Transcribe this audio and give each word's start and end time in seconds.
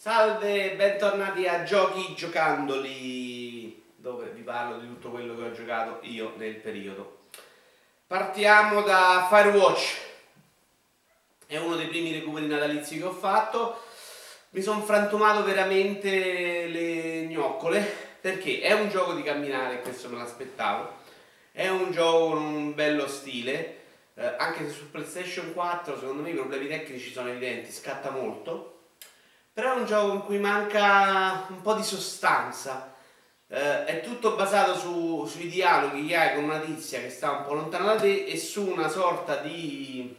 Salve, 0.00 0.76
bentornati 0.76 1.46
a 1.46 1.62
Giochi 1.62 2.14
Giocandoli, 2.14 3.84
dove 3.96 4.30
vi 4.30 4.40
parlo 4.40 4.78
di 4.78 4.86
tutto 4.86 5.10
quello 5.10 5.36
che 5.36 5.42
ho 5.42 5.52
giocato 5.52 5.98
io 6.06 6.32
nel 6.38 6.54
periodo. 6.54 7.24
Partiamo 8.06 8.80
da 8.80 9.26
Firewatch, 9.28 9.98
è 11.46 11.58
uno 11.58 11.76
dei 11.76 11.88
primi 11.88 12.14
recuperi 12.14 12.46
natalizi 12.46 12.96
che 12.96 13.04
ho 13.04 13.12
fatto. 13.12 13.82
Mi 14.52 14.62
sono 14.62 14.80
frantumato 14.80 15.44
veramente 15.44 16.66
le 16.68 17.26
gnoccole 17.26 17.80
perché 18.22 18.60
è 18.60 18.72
un 18.72 18.88
gioco 18.88 19.12
di 19.12 19.22
camminare, 19.22 19.82
questo 19.82 20.08
me 20.08 20.16
l'aspettavo. 20.16 20.94
È 21.52 21.68
un 21.68 21.90
gioco 21.90 22.28
con 22.30 22.42
un 22.42 22.74
bello 22.74 23.06
stile, 23.06 23.80
eh, 24.14 24.34
anche 24.38 24.66
se 24.66 24.72
su 24.72 24.90
PlayStation 24.90 25.52
4 25.52 25.98
secondo 25.98 26.22
me 26.22 26.30
i 26.30 26.34
problemi 26.34 26.68
tecnici 26.68 27.12
sono 27.12 27.28
evidenti, 27.28 27.70
scatta 27.70 28.08
molto 28.08 28.78
però 29.52 29.74
è 29.74 29.78
un 29.78 29.86
gioco 29.86 30.14
in 30.14 30.22
cui 30.22 30.38
manca 30.38 31.46
un 31.48 31.60
po' 31.62 31.74
di 31.74 31.82
sostanza. 31.82 32.94
Eh, 33.48 33.84
è 33.84 34.00
tutto 34.00 34.36
basato 34.36 34.76
su, 34.76 35.26
sui 35.26 35.48
dialoghi 35.48 36.06
che 36.06 36.16
hai 36.16 36.34
con 36.34 36.44
una 36.44 36.60
tizia 36.60 37.00
che 37.00 37.10
sta 37.10 37.32
un 37.32 37.44
po' 37.44 37.54
lontana 37.54 37.94
da 37.94 38.00
te 38.00 38.24
e 38.24 38.38
su 38.38 38.64
una 38.64 38.88
sorta 38.88 39.36
di 39.36 40.16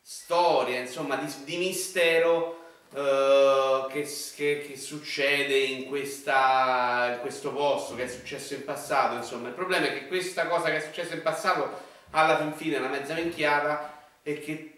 storia, 0.00 0.78
insomma, 0.80 1.16
di, 1.16 1.30
di 1.44 1.56
mistero 1.58 2.64
eh, 2.94 3.86
che, 3.90 4.08
che, 4.34 4.64
che, 4.66 4.76
succede 4.76 5.58
in, 5.58 5.86
questa, 5.88 7.12
in 7.14 7.20
questo 7.20 7.52
posto, 7.52 7.94
che 7.94 8.04
è 8.04 8.08
successo 8.08 8.54
in 8.54 8.64
passato. 8.64 9.16
Insomma, 9.16 9.48
il 9.48 9.54
problema 9.54 9.86
è 9.86 9.92
che 9.92 10.06
questa 10.06 10.46
cosa 10.46 10.70
che 10.70 10.76
è 10.76 10.80
successa 10.80 11.14
in 11.14 11.22
passato 11.22 11.84
alla 12.10 12.38
fin 12.38 12.54
fine 12.54 12.76
è 12.76 12.78
una 12.78 12.88
mezza 12.88 13.14
minchiata 13.14 14.04
e 14.22 14.40
che 14.40 14.75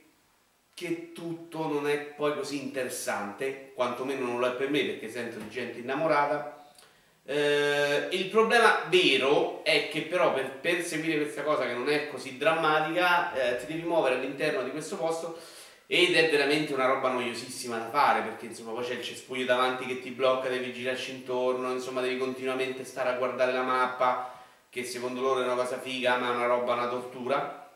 che 0.79 1.13
tutto 1.13 1.67
non 1.67 1.89
è 1.89 1.99
poi 1.99 2.35
così 2.35 2.63
interessante, 2.63 3.73
quantomeno 3.75 4.25
non 4.25 4.39
lo 4.39 4.47
è 4.47 4.53
per 4.53 4.71
me 4.71 4.85
perché 4.85 5.11
sento 5.11 5.39
di 5.39 5.49
gente 5.51 5.81
innamorata. 5.81 6.55
Eh, 7.25 8.09
il 8.13 8.27
problema 8.27 8.85
vero 8.89 9.65
è 9.65 9.89
che 9.91 10.03
però 10.03 10.33
per, 10.33 10.51
per, 10.61 10.83
seguire 10.83 11.21
questa 11.21 11.43
cosa 11.43 11.67
che 11.67 11.73
non 11.73 11.89
è 11.91 12.09
così 12.09 12.39
drammatica 12.39 13.35
eh, 13.35 13.59
ti 13.59 13.67
devi 13.67 13.87
muovere 13.87 14.15
all'interno 14.15 14.63
di 14.63 14.71
questo 14.71 14.97
posto 14.97 15.39
ed 15.87 16.15
è 16.15 16.31
veramente 16.31 16.73
una 16.73 16.87
roba 16.87 17.11
noiosissima 17.11 17.77
da 17.77 17.91
fare 17.91 18.23
perché 18.23 18.47
insomma 18.47 18.73
poi 18.73 18.85
c'è 18.85 18.95
il 18.95 19.03
cespuglio 19.03 19.45
davanti 19.45 19.85
che 19.85 20.01
ti 20.01 20.11
blocca, 20.11 20.49
devi 20.49 20.73
girarci 20.73 21.11
intorno, 21.11 21.73
insomma 21.73 22.01
devi 22.01 22.17
continuamente 22.17 22.85
stare 22.85 23.11
a 23.11 23.15
guardare 23.15 23.53
la 23.53 23.63
mappa 23.63 24.33
che 24.71 24.85
secondo 24.85 25.21
loro 25.21 25.43
è 25.43 25.45
una 25.45 25.55
cosa 25.55 25.79
figa 25.79 26.17
ma 26.17 26.33
è 26.33 26.37
una 26.37 26.47
roba, 26.47 26.75
una 26.75 26.89
tortura 26.89 27.68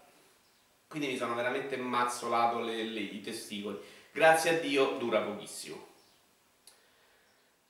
quindi 0.93 1.09
mi 1.09 1.17
sono 1.17 1.35
veramente 1.35 1.79
mazzolato 1.79 2.61
le, 2.61 2.85
le, 2.85 3.01
i 3.01 3.23
testicoli. 3.23 3.79
Grazie 4.13 4.51
a 4.51 4.61
Dio 4.61 4.97
dura 4.99 5.23
pochissimo. 5.23 5.89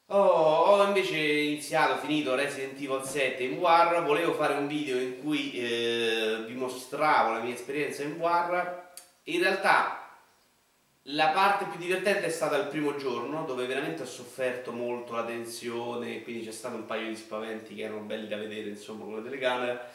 Oh, 0.06 0.18
ho 0.18 0.84
invece 0.84 1.16
iniziato, 1.16 1.98
finito 2.04 2.34
Resident 2.34 2.74
Evil 2.80 3.02
7 3.02 3.44
in 3.44 3.58
War, 3.58 4.04
volevo 4.04 4.34
fare 4.34 4.54
un 4.54 4.66
video 4.66 4.98
in 4.98 5.20
cui 5.20 5.52
eh, 5.52 6.42
vi 6.46 6.54
mostravo 6.54 7.32
la 7.32 7.38
mia 7.38 7.54
esperienza 7.54 8.02
in 8.02 8.14
War. 8.14 8.90
In 9.24 9.40
realtà 9.40 10.18
la 11.02 11.28
parte 11.28 11.66
più 11.66 11.78
divertente 11.78 12.26
è 12.26 12.30
stata 12.30 12.56
il 12.56 12.66
primo 12.66 12.96
giorno, 12.96 13.44
dove 13.44 13.66
veramente 13.66 14.02
ho 14.02 14.06
sofferto 14.06 14.72
molto 14.72 15.14
la 15.14 15.24
tensione, 15.24 16.22
quindi 16.22 16.44
c'è 16.44 16.52
stato 16.52 16.74
un 16.74 16.86
paio 16.86 17.06
di 17.06 17.16
spaventi 17.16 17.76
che 17.76 17.82
erano 17.82 18.00
belli 18.00 18.26
da 18.26 18.36
vedere, 18.36 18.68
insomma, 18.68 19.04
con 19.04 19.14
la 19.14 19.22
telecamera 19.22 19.90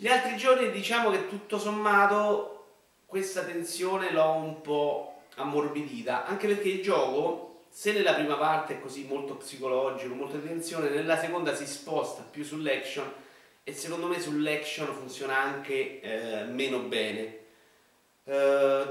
gli 0.00 0.06
altri 0.06 0.36
giorni 0.36 0.70
diciamo 0.70 1.10
che 1.10 1.26
tutto 1.26 1.58
sommato 1.58 2.66
questa 3.04 3.42
tensione 3.42 4.12
l'ho 4.12 4.30
un 4.34 4.60
po' 4.60 5.22
ammorbidita, 5.34 6.24
anche 6.24 6.46
perché 6.46 6.68
il 6.68 6.82
gioco, 6.82 7.64
se 7.68 7.90
nella 7.90 8.14
prima 8.14 8.36
parte 8.36 8.74
è 8.74 8.80
così 8.80 9.06
molto 9.08 9.34
psicologico, 9.34 10.14
molta 10.14 10.38
tensione, 10.38 10.88
nella 10.88 11.18
seconda 11.18 11.52
si 11.52 11.66
sposta 11.66 12.22
più 12.22 12.44
sull'action 12.44 13.12
e 13.64 13.72
secondo 13.72 14.06
me 14.06 14.20
sull'action 14.20 14.86
funziona 14.94 15.36
anche 15.36 16.00
eh, 16.00 16.44
meno 16.44 16.78
bene. 16.78 17.38
Eh, 18.22 18.86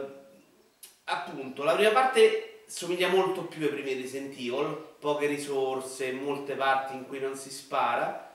appunto, 1.05 1.63
la 1.63 1.75
prima 1.75 1.91
parte 1.91 2.63
somiglia 2.65 3.07
molto 3.07 3.43
più 3.43 3.63
ai 3.63 3.71
primi 3.71 3.93
Resident 3.93 4.33
Evil, 4.33 4.75
poche 4.99 5.27
risorse, 5.27 6.11
molte 6.11 6.55
parti 6.55 6.95
in 6.95 7.07
cui 7.07 7.21
non 7.21 7.37
si 7.37 7.49
spara. 7.49 8.29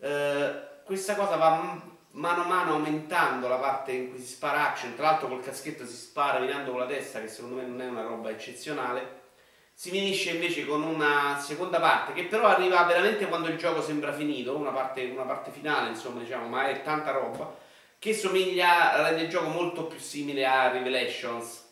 Eh, 0.00 0.74
questa 0.82 1.14
cosa 1.14 1.36
va 1.36 1.94
mano 2.16 2.44
a 2.44 2.46
mano 2.46 2.72
aumentando 2.72 3.46
la 3.48 3.56
parte 3.56 3.92
in 3.92 4.10
cui 4.10 4.18
si 4.18 4.26
spara 4.26 4.68
action, 4.68 4.94
tra 4.94 5.10
l'altro 5.10 5.28
col 5.28 5.42
caschetto 5.42 5.86
si 5.86 5.94
spara 5.94 6.38
mirando 6.38 6.70
con 6.70 6.80
la 6.80 6.86
testa, 6.86 7.20
che 7.20 7.28
secondo 7.28 7.56
me 7.56 7.66
non 7.66 7.80
è 7.80 7.86
una 7.86 8.02
roba 8.02 8.30
eccezionale, 8.30 9.24
si 9.72 9.90
finisce 9.90 10.30
invece 10.30 10.64
con 10.64 10.82
una 10.82 11.38
seconda 11.38 11.78
parte 11.78 12.14
che 12.14 12.24
però 12.24 12.46
arriva 12.46 12.82
veramente 12.84 13.26
quando 13.26 13.48
il 13.48 13.58
gioco 13.58 13.82
sembra 13.82 14.12
finito, 14.12 14.56
una 14.56 14.70
parte, 14.70 15.04
una 15.04 15.24
parte 15.24 15.50
finale 15.50 15.90
insomma 15.90 16.20
diciamo, 16.20 16.48
ma 16.48 16.68
è 16.68 16.82
tanta 16.82 17.10
roba, 17.10 17.54
che 17.98 18.14
somiglia, 18.14 19.02
rende 19.02 19.22
il 19.22 19.28
gioco 19.28 19.48
molto 19.48 19.84
più 19.84 19.98
simile 19.98 20.46
a 20.46 20.70
Revelations, 20.70 21.64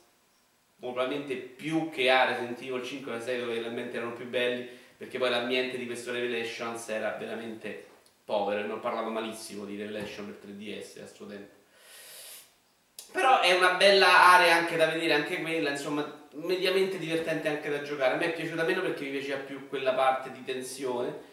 probabilmente 0.78 1.37
più 1.37 1.88
che 1.88 2.11
a 2.11 2.26
Resident 2.26 2.61
Evil 2.61 2.82
5 2.82 3.16
e 3.16 3.21
6 3.21 3.41
dove 3.41 3.55
realmente 3.59 3.97
erano 3.97 4.12
più 4.12 4.28
belli, 4.28 4.69
perché 4.97 5.16
poi 5.16 5.31
l'ambiente 5.31 5.78
di 5.78 5.87
questo 5.87 6.12
Revelations 6.12 6.87
era 6.91 7.16
veramente 7.19 7.93
povero 8.25 8.61
e 8.61 8.62
ne 8.65 8.73
ho 8.73 8.81
parlato 8.81 9.11
malissimo 9.11 9.65
di 9.65 9.77
Relation 9.77 10.27
per 10.27 10.51
3DS 10.51 11.03
a 11.03 11.07
suo 11.07 11.27
tempo. 11.27 11.53
Però 13.12 13.41
è 13.41 13.55
una 13.55 13.75
bella 13.75 14.33
area 14.33 14.57
anche 14.57 14.77
da 14.77 14.87
vedere, 14.87 15.12
anche 15.12 15.41
quella, 15.41 15.71
insomma, 15.71 16.29
mediamente 16.33 16.99
divertente 16.99 17.49
anche 17.49 17.71
da 17.71 17.83
giocare. 17.83 18.15
A 18.15 18.17
me 18.17 18.27
è 18.27 18.33
piaciuta 18.33 18.65
meno 18.65 18.81
perché 18.81 19.05
mi 19.05 19.11
piaceva 19.11 19.39
più 19.41 19.69
quella 19.69 19.93
parte 19.93 20.33
di 20.33 20.43
tensione. 20.43 21.33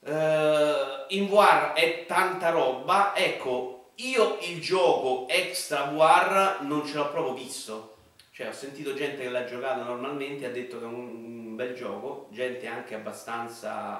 Uh, 0.00 1.06
in 1.08 1.28
War 1.30 1.72
è 1.72 2.04
tanta 2.06 2.50
roba, 2.50 3.14
ecco, 3.14 3.92
io 3.96 4.38
il 4.42 4.60
gioco 4.60 5.28
extra 5.28 5.84
War 5.84 6.62
non 6.62 6.84
ce 6.84 6.96
l'ho 6.96 7.10
proprio 7.10 7.34
visto. 7.34 7.96
Cioè, 8.32 8.48
ho 8.48 8.52
sentito 8.52 8.94
gente 8.94 9.22
che 9.22 9.28
l'ha 9.28 9.44
giocato 9.44 9.82
normalmente 9.82 10.44
ha 10.46 10.50
detto 10.50 10.78
che 10.78 10.84
è 10.84 10.88
un, 10.88 10.94
un 10.96 11.56
bel 11.56 11.74
gioco, 11.74 12.28
gente 12.32 12.66
anche 12.66 12.94
abbastanza 12.94 13.98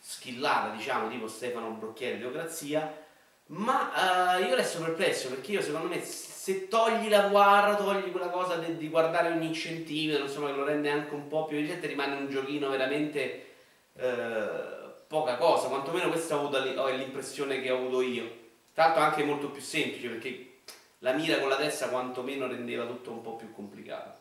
skillata, 0.00 0.74
diciamo, 0.74 1.08
tipo 1.08 1.28
Stefano 1.28 1.70
Brocchieri 1.70 2.18
Teocrazia, 2.18 3.06
ma 3.46 4.36
uh, 4.38 4.42
io 4.42 4.54
resto 4.54 4.80
perplesso 4.80 5.28
perché 5.28 5.52
io 5.52 5.62
secondo 5.62 5.88
me 5.88 6.00
se 6.02 6.68
togli 6.68 7.08
la 7.08 7.28
guarda, 7.28 7.74
togli 7.74 8.10
quella 8.10 8.30
cosa 8.30 8.56
di, 8.56 8.76
di 8.76 8.88
guardare 8.88 9.30
ogni 9.30 9.52
centimetro, 9.52 10.24
insomma 10.24 10.48
che 10.48 10.56
lo 10.56 10.64
rende 10.64 10.90
anche 10.90 11.14
un 11.14 11.26
po' 11.26 11.44
più 11.44 11.58
evidente, 11.58 11.86
rimane 11.86 12.16
un 12.16 12.28
giochino 12.28 12.70
veramente 12.70 13.46
uh, 13.94 14.90
poca 15.06 15.36
cosa, 15.36 15.68
quantomeno 15.68 16.08
questa 16.08 16.40
è 16.40 16.96
l'impressione 16.96 17.60
che 17.60 17.70
ho 17.70 17.76
avuto 17.76 18.00
io. 18.00 18.38
Tra 18.72 18.84
l'altro 18.84 19.02
anche 19.02 19.24
molto 19.24 19.50
più 19.50 19.60
semplice 19.60 20.08
perché 20.08 20.60
la 20.98 21.12
mira 21.12 21.38
con 21.38 21.48
la 21.48 21.56
testa 21.56 21.88
quantomeno 21.88 22.46
rendeva 22.46 22.86
tutto 22.86 23.10
un 23.10 23.20
po' 23.20 23.36
più 23.36 23.52
complicato. 23.52 24.18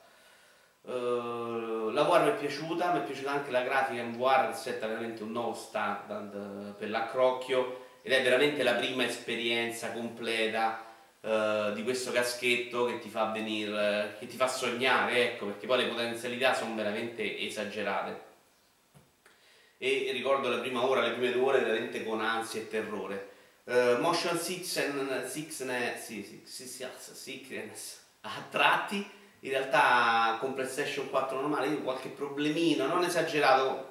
Uh, 0.81 1.89
la 1.89 2.03
War 2.03 2.23
mi 2.23 2.29
è 2.29 2.35
piaciuta, 2.35 2.93
mi 2.93 2.99
è 2.99 3.03
piaciuta 3.03 3.31
anche 3.31 3.51
la 3.51 3.63
grafica 3.63 4.01
in 4.01 4.15
War 4.15 4.57
che 4.61 4.77
veramente 4.79 5.23
un 5.23 5.31
nuovo 5.31 5.53
standard 5.53 6.33
uh, 6.33 6.75
per 6.77 6.89
l'accrocchio 6.89 7.87
ed 8.01 8.13
è 8.13 8.23
veramente 8.23 8.63
la 8.63 8.73
prima 8.73 9.05
esperienza 9.05 9.91
completa 9.91 10.85
uh, 11.19 11.73
di 11.73 11.83
questo 11.83 12.11
caschetto 12.11 12.85
che 12.85 12.99
ti 12.99 13.09
fa 13.09 13.25
venire, 13.31 14.15
che 14.19 14.27
ti 14.27 14.37
fa 14.37 14.47
sognare, 14.47 15.33
ecco, 15.33 15.47
perché 15.47 15.67
poi 15.67 15.83
le 15.83 15.89
potenzialità 15.89 16.53
sono 16.53 16.75
veramente 16.75 17.39
esagerate. 17.39 18.27
E 19.77 20.09
ricordo 20.11 20.49
la 20.49 20.59
prima 20.59 20.83
ora, 20.85 21.01
le 21.01 21.11
prime 21.11 21.31
due 21.31 21.41
ore 21.41 21.59
veramente 21.59 22.03
con 22.03 22.21
ansia 22.21 22.61
e 22.61 22.67
terrore. 22.67 23.29
motion 23.99 24.37
sickness, 24.37 25.25
sickness, 25.27 26.05
sickness, 26.43 27.11
sickness 27.13 27.99
a 28.21 28.45
tratti 28.49 29.09
in 29.41 29.49
realtà 29.51 30.37
con 30.39 30.53
PlayStation 30.53 31.09
4 31.09 31.39
normale 31.39 31.67
io 31.67 31.81
qualche 31.81 32.09
problemino, 32.09 32.87
non 32.87 33.03
esagerato 33.03 33.87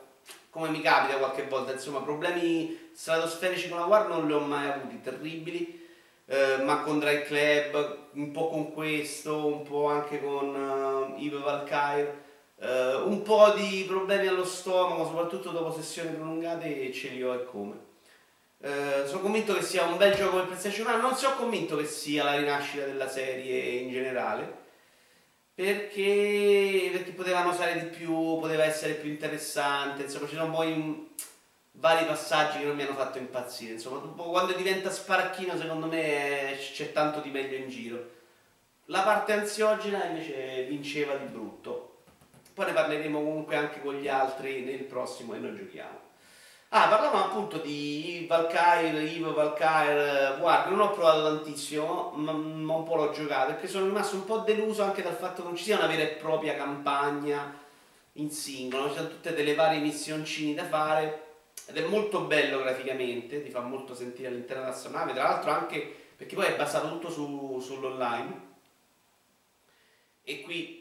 come 0.51 0.69
mi 0.69 0.81
capita 0.81 1.19
qualche 1.19 1.45
volta, 1.45 1.73
insomma 1.73 2.01
problemi 2.01 2.91
stratosferici 2.93 3.69
con 3.69 3.79
la 3.79 3.87
War 3.87 4.09
non 4.09 4.27
li 4.27 4.33
ho 4.33 4.41
mai 4.41 4.69
avuti, 4.69 5.01
terribili, 5.01 5.87
eh, 6.27 6.59
ma 6.63 6.83
con 6.83 6.99
Drive 6.99 7.23
Club, 7.23 7.99
un 8.13 8.31
po' 8.33 8.49
con 8.49 8.73
questo, 8.73 9.47
un 9.47 9.63
po' 9.63 9.87
anche 9.87 10.21
con 10.21 10.55
uh, 10.55 11.19
Yves 11.19 11.43
Valkyrie, 11.43 12.27
eh, 12.61 12.95
un 12.97 13.23
po' 13.23 13.51
di 13.51 13.85
problemi 13.87 14.27
allo 14.27 14.45
stomaco, 14.45 15.07
soprattutto 15.07 15.51
dopo 15.51 15.73
sessioni 15.73 16.11
prolungate 16.11 16.93
ce 16.93 17.09
li 17.11 17.23
ho 17.23 17.35
e 17.35 17.45
come. 17.45 17.87
Eh, 18.61 19.05
sono 19.07 19.21
convinto 19.21 19.55
che 19.55 19.63
sia 19.63 19.85
un 19.85 19.97
bel 19.97 20.15
gioco 20.15 20.37
per 20.37 20.47
PlayStation 20.47 20.89
1, 20.89 21.01
non 21.01 21.15
sono 21.15 21.37
convinto 21.37 21.77
che 21.77 21.87
sia 21.87 22.25
la 22.25 22.37
rinascita 22.37 22.85
della 22.85 23.09
serie 23.09 23.81
in 23.81 23.91
generale, 23.91 24.67
perché, 25.59 26.89
perché 26.93 27.11
potevano 27.11 27.51
usare 27.51 27.81
di 27.81 27.87
più, 27.87 28.39
poteva 28.39 28.63
essere 28.63 28.93
più 28.93 29.11
interessante, 29.11 30.05
insomma 30.05 30.29
ci 30.29 30.37
sono 30.37 30.53
poi 30.53 31.13
vari 31.73 32.07
passaggi 32.07 32.59
che 32.59 32.65
non 32.65 32.77
mi 32.77 32.83
hanno 32.83 32.95
fatto 32.95 33.19
impazzire, 33.19 33.73
insomma 33.73 33.99
quando 34.23 34.53
diventa 34.53 34.89
sparacchino 34.89 35.59
secondo 35.59 35.87
me 35.87 36.57
c'è 36.61 36.93
tanto 36.93 37.19
di 37.19 37.31
meglio 37.31 37.57
in 37.57 37.69
giro. 37.69 38.11
La 38.85 39.03
parte 39.03 39.33
ansiogena 39.33 40.05
invece 40.05 40.63
vinceva 40.69 41.17
di 41.17 41.27
brutto, 41.27 42.03
poi 42.55 42.67
ne 42.67 42.73
parleremo 42.73 43.19
comunque 43.19 43.57
anche 43.57 43.81
con 43.81 43.97
gli 43.97 44.07
altri 44.07 44.61
nel 44.61 44.85
prossimo 44.85 45.35
e 45.35 45.39
noi 45.39 45.57
giochiamo. 45.57 46.08
Ah, 46.71 46.87
parlavamo 46.89 47.25
appunto 47.25 47.57
di 47.59 48.27
Valkyrie, 48.29 49.01
Eve 49.01 49.33
Valkyrie, 49.33 50.37
guarda, 50.39 50.69
non 50.69 50.81
ho 50.81 50.91
provato 50.91 51.23
tantissimo, 51.23 52.13
ma, 52.17 52.33
ma 52.33 52.75
un 52.75 52.85
po' 52.85 52.97
l'ho 52.97 53.11
giocato, 53.11 53.53
perché 53.53 53.67
sono 53.67 53.87
rimasto 53.87 54.17
un 54.17 54.27
po' 54.27 54.39
deluso 54.41 54.83
anche 54.83 55.01
dal 55.03 55.17
fatto 55.17 55.41
che 55.41 55.49
non 55.49 55.57
ci 55.57 55.65
sia 55.65 55.79
una 55.79 55.87
vera 55.87 56.03
e 56.03 56.17
propria 56.17 56.57
campagna 56.57 57.59
in 58.15 58.31
singolo, 58.31 58.91
ci 58.91 58.97
sono 58.97 59.09
tutte 59.09 59.33
delle 59.33 59.55
varie 59.55 59.81
missioncini 59.81 60.53
da 60.53 60.67
fare, 60.67 61.27
ed 61.65 61.79
è 61.79 61.87
molto 61.87 62.21
bello 62.21 62.59
graficamente, 62.59 63.43
ti 63.43 63.49
fa 63.49 63.61
molto 63.61 63.95
sentire 63.95 64.29
all'interno 64.29 64.65
della 64.65 64.77
sua 64.77 64.91
nave, 64.91 65.15
tra 65.15 65.23
l'altro 65.23 65.51
anche 65.51 65.81
perché 66.17 66.35
poi 66.35 66.47
è 66.47 66.57
basato 66.57 66.91
tutto 66.91 67.11
su, 67.11 67.61
sull'online, 67.63 68.47
e 70.23 70.43
qui 70.43 70.78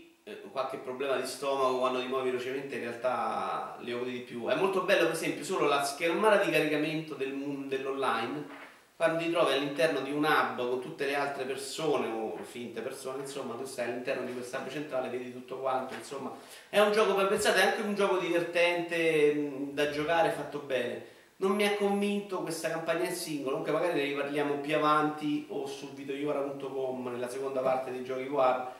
qualche 0.51 0.77
problema 0.77 1.15
di 1.15 1.25
stomaco 1.25 1.79
quando 1.79 1.99
ti 1.99 2.07
muovi 2.07 2.29
velocemente 2.29 2.75
in 2.75 2.81
realtà 2.81 3.77
li 3.79 3.93
odi 3.93 4.11
di 4.11 4.19
più. 4.19 4.47
È 4.47 4.55
molto 4.55 4.81
bello 4.81 5.05
per 5.05 5.13
esempio 5.13 5.43
solo 5.43 5.67
la 5.67 5.83
schermata 5.83 6.43
di 6.43 6.51
caricamento 6.51 7.13
del, 7.13 7.33
dell'online 7.67 8.65
quando 8.97 9.19
ti 9.19 9.29
trovi 9.29 9.53
all'interno 9.53 9.99
di 9.99 10.11
un 10.11 10.23
hub 10.23 10.57
con 10.57 10.81
tutte 10.81 11.05
le 11.05 11.13
altre 11.13 11.43
persone 11.43 12.07
o 12.07 12.35
finte 12.41 12.81
persone, 12.81 13.21
insomma, 13.21 13.53
tu 13.53 13.63
stai 13.63 13.89
all'interno 13.89 14.25
di 14.25 14.33
questo 14.33 14.57
hub 14.57 14.69
centrale, 14.69 15.09
vedi 15.09 15.31
tutto 15.31 15.57
quanto, 15.57 15.93
insomma, 15.93 16.33
è 16.67 16.79
un 16.79 16.91
gioco 16.91 17.13
per 17.13 17.27
pensare, 17.27 17.61
è 17.61 17.65
anche 17.67 17.81
un 17.81 17.93
gioco 17.93 18.17
divertente 18.17 19.51
da 19.71 19.91
giocare, 19.91 20.31
fatto 20.31 20.57
bene. 20.65 21.15
Non 21.35 21.51
mi 21.51 21.67
ha 21.67 21.75
convinto 21.75 22.41
questa 22.41 22.71
campagna 22.71 23.05
in 23.05 23.13
singolo, 23.13 23.57
comunque 23.57 23.71
magari 23.71 23.99
ne 23.99 24.05
riparliamo 24.05 24.55
più 24.55 24.75
avanti 24.75 25.45
o 25.49 25.67
su 25.67 25.93
videoiora.com 25.93 27.07
nella 27.11 27.29
seconda 27.29 27.61
parte 27.61 27.91
dei 27.91 28.03
giochi 28.03 28.23
War 28.23 28.76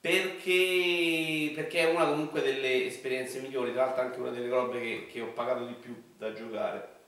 perché, 0.00 1.52
perché, 1.54 1.80
è 1.80 1.94
una 1.94 2.06
comunque 2.06 2.40
delle 2.40 2.86
esperienze 2.86 3.40
migliori, 3.40 3.72
tra 3.72 3.84
l'altro 3.84 4.02
anche 4.02 4.20
una 4.20 4.30
delle 4.30 4.48
robe 4.48 4.80
che, 4.80 5.06
che 5.12 5.20
ho 5.20 5.32
pagato 5.32 5.66
di 5.66 5.74
più 5.74 5.94
da 6.16 6.32
giocare. 6.32 6.98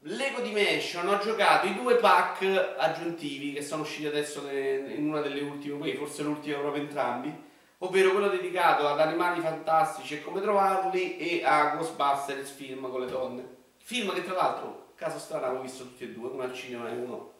Lego 0.00 0.40
Dimension 0.40 1.08
ho 1.08 1.18
giocato 1.18 1.66
i 1.66 1.74
due 1.74 1.96
pack 1.96 2.74
aggiuntivi 2.78 3.52
che 3.52 3.62
sono 3.62 3.82
usciti 3.82 4.06
adesso 4.06 4.48
in 4.48 5.08
una 5.08 5.20
delle 5.20 5.40
ultime, 5.40 5.92
forse 5.96 6.22
l'ultima 6.22 6.58
proprio 6.58 6.84
entrambi, 6.84 7.34
ovvero 7.78 8.12
quello 8.12 8.28
dedicato 8.28 8.86
ad 8.86 9.00
animali 9.00 9.40
fantastici 9.40 10.14
e 10.14 10.22
come 10.22 10.40
trovarli 10.40 11.16
e 11.16 11.42
a 11.44 11.74
Ghostbusters 11.74 12.50
film 12.50 12.88
con 12.88 13.00
le 13.00 13.10
donne. 13.10 13.54
Film 13.78 14.12
che 14.14 14.22
tra 14.22 14.34
l'altro, 14.34 14.92
caso 14.94 15.18
strano, 15.18 15.46
avevo 15.46 15.62
visto 15.62 15.82
tutti 15.82 16.04
e 16.04 16.12
due, 16.12 16.30
come 16.30 16.44
al 16.44 16.54
cinema 16.54 16.88
e 16.88 16.92
uno 16.92 17.32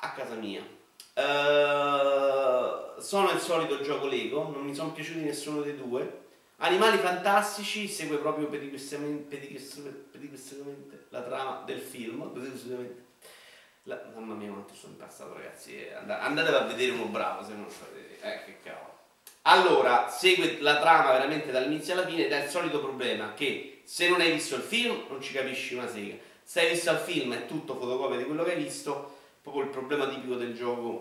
a 0.00 0.10
casa 0.12 0.34
mia. 0.34 0.78
Uh, 1.14 3.00
sono 3.00 3.30
il 3.30 3.40
solito 3.40 3.80
gioco 3.80 4.06
Lego, 4.06 4.48
non 4.48 4.64
mi 4.64 4.74
sono 4.74 4.92
piaciuti 4.92 5.20
nessuno 5.20 5.62
dei 5.62 5.76
due. 5.76 6.18
Animali 6.58 6.98
fantastici 6.98 7.88
segue 7.88 8.18
proprio 8.18 8.46
pedicristicamente, 8.46 11.06
la 11.08 11.22
trama 11.22 11.62
del 11.64 11.80
film. 11.80 12.30
La, 13.84 13.98
mamma 14.14 14.34
mia 14.34 14.50
quanto 14.50 14.74
sono 14.74 14.92
impassato 14.92 15.32
ragazzi, 15.32 15.74
eh, 15.74 15.94
andate 15.94 16.54
a 16.54 16.64
vedere 16.64 16.92
uno 16.92 17.06
bravo 17.06 17.42
se 17.44 17.52
non 17.52 17.62
lo 17.64 17.70
sapete. 17.70 18.20
Eh 18.20 18.44
che 18.44 18.58
cavolo. 18.62 18.98
Allora, 19.42 20.10
segue 20.10 20.58
la 20.60 20.80
trama 20.80 21.12
veramente 21.12 21.50
dall'inizio 21.50 21.94
alla 21.94 22.06
fine 22.06 22.26
ed 22.26 22.32
è 22.32 22.44
il 22.44 22.50
solito 22.50 22.80
problema 22.80 23.32
che 23.32 23.80
se 23.84 24.10
non 24.10 24.20
hai 24.20 24.32
visto 24.32 24.56
il 24.56 24.62
film 24.62 25.06
non 25.08 25.22
ci 25.22 25.32
capisci 25.32 25.74
una 25.74 25.88
sega. 25.88 26.16
Se 26.42 26.60
hai 26.60 26.72
visto 26.72 26.90
il 26.90 26.98
film 26.98 27.34
è 27.34 27.46
tutto 27.46 27.76
fotocopia 27.76 28.18
di 28.18 28.24
quello 28.24 28.44
che 28.44 28.52
hai 28.52 28.62
visto 28.62 29.19
proprio 29.50 29.62
il 29.64 29.70
problema 29.70 30.08
tipico 30.08 30.36
del 30.36 30.54
gioco 30.54 30.98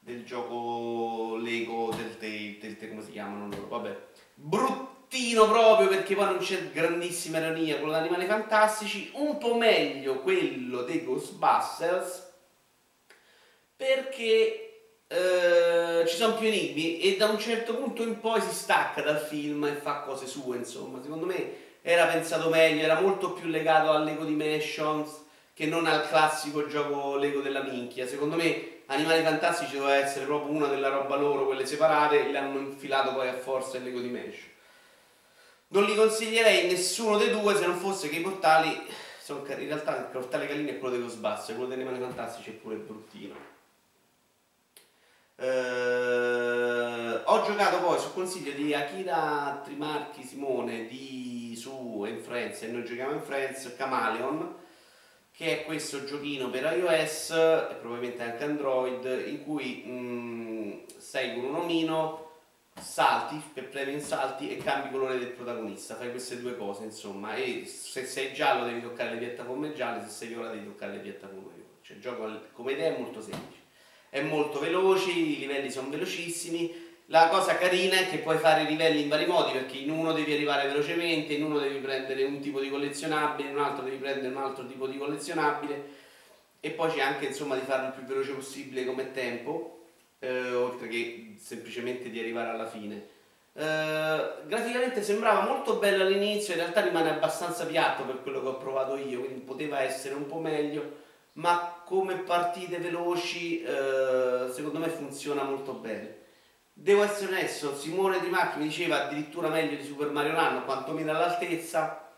del 0.00 0.24
gioco 0.24 1.36
Lego 1.36 1.92
del 1.94 2.16
Telltale, 2.16 2.88
come 2.88 3.02
si 3.02 3.10
chiamano 3.10 3.48
loro, 3.48 3.68
vabbè, 3.68 3.96
bruttino 4.34 5.46
proprio 5.46 5.88
perché 5.88 6.14
poi 6.14 6.24
non 6.24 6.38
c'è 6.38 6.70
grandissima 6.70 7.38
ironia, 7.38 7.76
quello 7.76 7.92
di 7.92 7.98
Animali 7.98 8.26
Fantastici, 8.26 9.10
un 9.14 9.36
po' 9.36 9.54
meglio 9.54 10.20
quello 10.20 10.82
dei 10.82 11.04
Ghostbusters 11.04 12.26
perché 13.76 15.02
eh, 15.06 16.04
ci 16.06 16.16
sono 16.16 16.34
più 16.34 16.46
enigmi 16.46 17.00
e 17.00 17.16
da 17.16 17.26
un 17.26 17.38
certo 17.38 17.74
punto 17.74 18.02
in 18.02 18.18
poi 18.18 18.40
si 18.40 18.52
stacca 18.52 19.02
dal 19.02 19.20
film 19.20 19.64
e 19.66 19.74
fa 19.74 20.00
cose 20.00 20.26
sue, 20.26 20.56
insomma, 20.56 21.02
secondo 21.02 21.26
me 21.26 21.66
era 21.82 22.06
pensato 22.06 22.48
meglio, 22.48 22.82
era 22.82 22.98
molto 22.98 23.32
più 23.32 23.46
legato 23.48 23.90
a 23.90 23.98
Lego 23.98 24.24
Dimensions 24.24 25.26
che 25.58 25.66
non 25.66 25.86
al 25.86 26.06
classico 26.06 26.68
gioco 26.68 27.16
Lego 27.16 27.40
della 27.40 27.62
minchia. 27.62 28.06
Secondo 28.06 28.36
me 28.36 28.82
Animali 28.86 29.24
Fantastici 29.24 29.76
doveva 29.76 29.96
essere 29.96 30.24
proprio 30.24 30.54
una 30.54 30.68
della 30.68 30.88
roba 30.88 31.16
loro, 31.16 31.46
quelle 31.46 31.66
separate, 31.66 32.28
e 32.28 32.30
l'hanno 32.30 32.60
infilato 32.60 33.12
poi 33.12 33.26
a 33.26 33.34
forza 33.34 33.76
il 33.76 33.82
Lego 33.82 33.98
Dimension. 33.98 34.48
Non 35.70 35.82
li 35.82 35.96
consiglierei 35.96 36.68
nessuno 36.68 37.18
dei 37.18 37.32
due 37.32 37.56
se 37.56 37.66
non 37.66 37.76
fosse 37.76 38.08
che 38.08 38.18
i 38.18 38.20
portali 38.20 38.86
sono 39.20 39.44
in 39.48 39.66
realtà 39.66 39.96
il 39.96 40.04
portale 40.04 40.46
Calini 40.46 40.70
è 40.70 40.78
quello 40.78 40.94
dello 40.94 41.08
sbasso, 41.08 41.52
quello 41.54 41.66
degli 41.66 41.80
Animali 41.80 41.98
Fantastici 41.98 42.50
è 42.50 42.52
pure 42.52 42.76
bruttino. 42.76 43.34
Uh, 45.34 47.20
ho 47.24 47.42
giocato 47.42 47.80
poi 47.80 47.98
su 47.98 48.12
consiglio 48.14 48.52
di 48.52 48.72
Akira 48.74 49.60
Trimarchi 49.64 50.22
Simone 50.22 50.86
di, 50.86 51.56
su 51.56 52.04
In 52.08 52.20
Friends 52.22 52.62
e 52.62 52.68
noi 52.68 52.84
giochiamo 52.84 53.14
in 53.14 53.22
Friends 53.22 53.74
Camaleon 53.76 54.66
che 55.38 55.60
è 55.60 55.64
questo 55.64 56.04
giochino 56.04 56.50
per 56.50 56.64
iOS 56.64 57.30
e 57.30 57.76
probabilmente 57.80 58.24
anche 58.24 58.42
Android 58.42 59.24
in 59.28 59.44
cui 59.44 59.84
mh, 59.86 60.98
sei 60.98 61.36
con 61.36 61.44
un 61.44 61.54
omino, 61.54 62.30
salti, 62.74 63.40
per 63.52 63.68
premi 63.68 63.92
in 63.92 64.00
salti 64.00 64.50
e 64.50 64.56
cambi 64.56 64.90
colore 64.90 65.16
del 65.16 65.28
protagonista, 65.28 65.94
fai 65.94 66.10
queste 66.10 66.40
due 66.40 66.56
cose 66.56 66.82
insomma. 66.82 67.36
E 67.36 67.64
se 67.66 68.04
sei 68.04 68.32
giallo 68.32 68.64
devi 68.64 68.82
toccare 68.82 69.10
le 69.10 69.18
piattaforme 69.18 69.74
gialle, 69.74 70.02
se 70.02 70.10
sei 70.10 70.28
viola 70.28 70.50
devi 70.50 70.64
toccare 70.64 70.94
le 70.94 70.98
piattaforme 70.98 71.52
viola, 71.54 71.70
cioè 71.82 71.94
il 71.94 72.02
gioco 72.02 72.28
come 72.52 72.72
idea 72.72 72.96
è 72.96 72.98
molto 72.98 73.20
semplice, 73.20 73.60
è 74.10 74.20
molto 74.22 74.58
veloce, 74.58 75.12
i 75.12 75.38
livelli 75.38 75.70
sono 75.70 75.88
velocissimi, 75.88 76.87
la 77.10 77.28
cosa 77.28 77.56
carina 77.56 77.98
è 77.98 78.08
che 78.08 78.18
puoi 78.18 78.36
fare 78.36 78.62
i 78.62 78.66
livelli 78.66 79.02
in 79.02 79.08
vari 79.08 79.24
modi 79.26 79.52
perché 79.52 79.78
in 79.78 79.90
uno 79.90 80.12
devi 80.12 80.32
arrivare 80.34 80.68
velocemente, 80.68 81.32
in 81.32 81.44
uno 81.44 81.58
devi 81.58 81.78
prendere 81.78 82.24
un 82.24 82.38
tipo 82.40 82.60
di 82.60 82.68
collezionabile, 82.68 83.48
in 83.48 83.56
un 83.56 83.62
altro 83.62 83.84
devi 83.84 83.96
prendere 83.96 84.28
un 84.34 84.42
altro 84.42 84.66
tipo 84.66 84.86
di 84.86 84.98
collezionabile 84.98 85.96
e 86.60 86.70
poi 86.70 86.90
c'è 86.90 87.00
anche 87.00 87.26
insomma 87.26 87.54
di 87.54 87.62
farlo 87.62 87.86
il 87.86 87.92
più 87.94 88.04
veloce 88.04 88.32
possibile 88.32 88.84
come 88.84 89.12
tempo, 89.12 89.84
eh, 90.18 90.52
oltre 90.52 90.88
che 90.88 91.36
semplicemente 91.38 92.10
di 92.10 92.18
arrivare 92.18 92.50
alla 92.50 92.66
fine. 92.66 93.06
Eh, 93.54 94.32
graficamente 94.46 95.02
sembrava 95.02 95.40
molto 95.48 95.76
bello 95.76 96.04
all'inizio, 96.04 96.52
in 96.52 96.60
realtà 96.60 96.80
rimane 96.80 97.10
abbastanza 97.10 97.64
piatto 97.64 98.04
per 98.04 98.22
quello 98.22 98.42
che 98.42 98.48
ho 98.48 98.56
provato 98.58 98.96
io, 98.96 99.20
quindi 99.20 99.40
poteva 99.40 99.80
essere 99.80 100.14
un 100.14 100.26
po' 100.26 100.40
meglio, 100.40 101.06
ma 101.34 101.80
come 101.86 102.16
partite 102.16 102.78
veloci 102.78 103.62
eh, 103.62 104.50
secondo 104.52 104.78
me 104.78 104.88
funziona 104.88 105.42
molto 105.44 105.72
bene. 105.72 106.26
Devo 106.80 107.02
essere 107.02 107.32
onesto, 107.32 107.76
Simone 107.76 108.20
Di 108.20 108.28
Macchi 108.28 108.60
mi 108.60 108.68
diceva 108.68 109.06
addirittura 109.06 109.48
meglio 109.48 109.76
di 109.76 109.84
Super 109.84 110.10
Mario 110.10 110.30
Run, 110.34 110.62
quantomeno 110.64 111.10
all'altezza. 111.10 112.08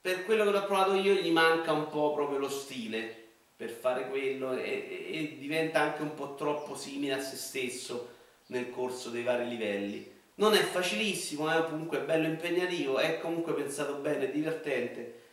Per 0.00 0.24
quello 0.24 0.42
che 0.42 0.50
l'ho 0.50 0.64
provato 0.64 0.94
io 0.94 1.14
gli 1.14 1.30
manca 1.30 1.70
un 1.70 1.88
po' 1.88 2.12
proprio 2.12 2.38
lo 2.38 2.48
stile 2.48 3.28
per 3.54 3.70
fare 3.70 4.08
quello 4.08 4.54
e, 4.54 5.06
e 5.12 5.36
diventa 5.38 5.78
anche 5.82 6.02
un 6.02 6.14
po' 6.14 6.34
troppo 6.34 6.74
simile 6.74 7.12
a 7.12 7.20
se 7.20 7.36
stesso 7.36 8.16
nel 8.46 8.70
corso 8.70 9.08
dei 9.08 9.22
vari 9.22 9.48
livelli. 9.48 10.18
Non 10.34 10.54
è 10.54 10.62
facilissimo, 10.62 11.48
è 11.48 11.64
comunque 11.66 12.00
bello 12.00 12.26
impegnativo, 12.26 12.98
è 12.98 13.20
comunque 13.20 13.52
pensato 13.52 13.94
bene, 13.94 14.32
divertente, 14.32 15.28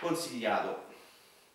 consigliato. 0.00 0.86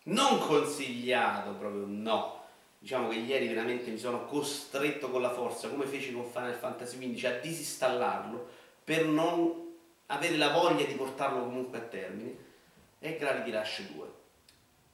Non 0.04 0.38
consigliato 0.38 1.50
proprio, 1.50 1.84
no 1.86 2.43
diciamo 2.84 3.08
che 3.08 3.16
ieri 3.16 3.48
veramente 3.48 3.90
mi 3.90 3.96
sono 3.96 4.26
costretto 4.26 5.08
con 5.08 5.22
la 5.22 5.30
forza, 5.30 5.68
come 5.68 5.86
feci 5.86 6.12
con 6.12 6.30
Final 6.30 6.52
Fantasy 6.52 6.98
XV, 6.98 7.24
a 7.24 7.38
disinstallarlo 7.38 8.46
per 8.84 9.06
non 9.06 9.72
avere 10.08 10.36
la 10.36 10.50
voglia 10.50 10.84
di 10.84 10.92
portarlo 10.92 11.44
comunque 11.44 11.78
a 11.78 11.80
termine, 11.80 12.36
è 12.98 13.16
Gravity 13.16 13.56
Rush 13.56 13.82
2. 13.90 14.06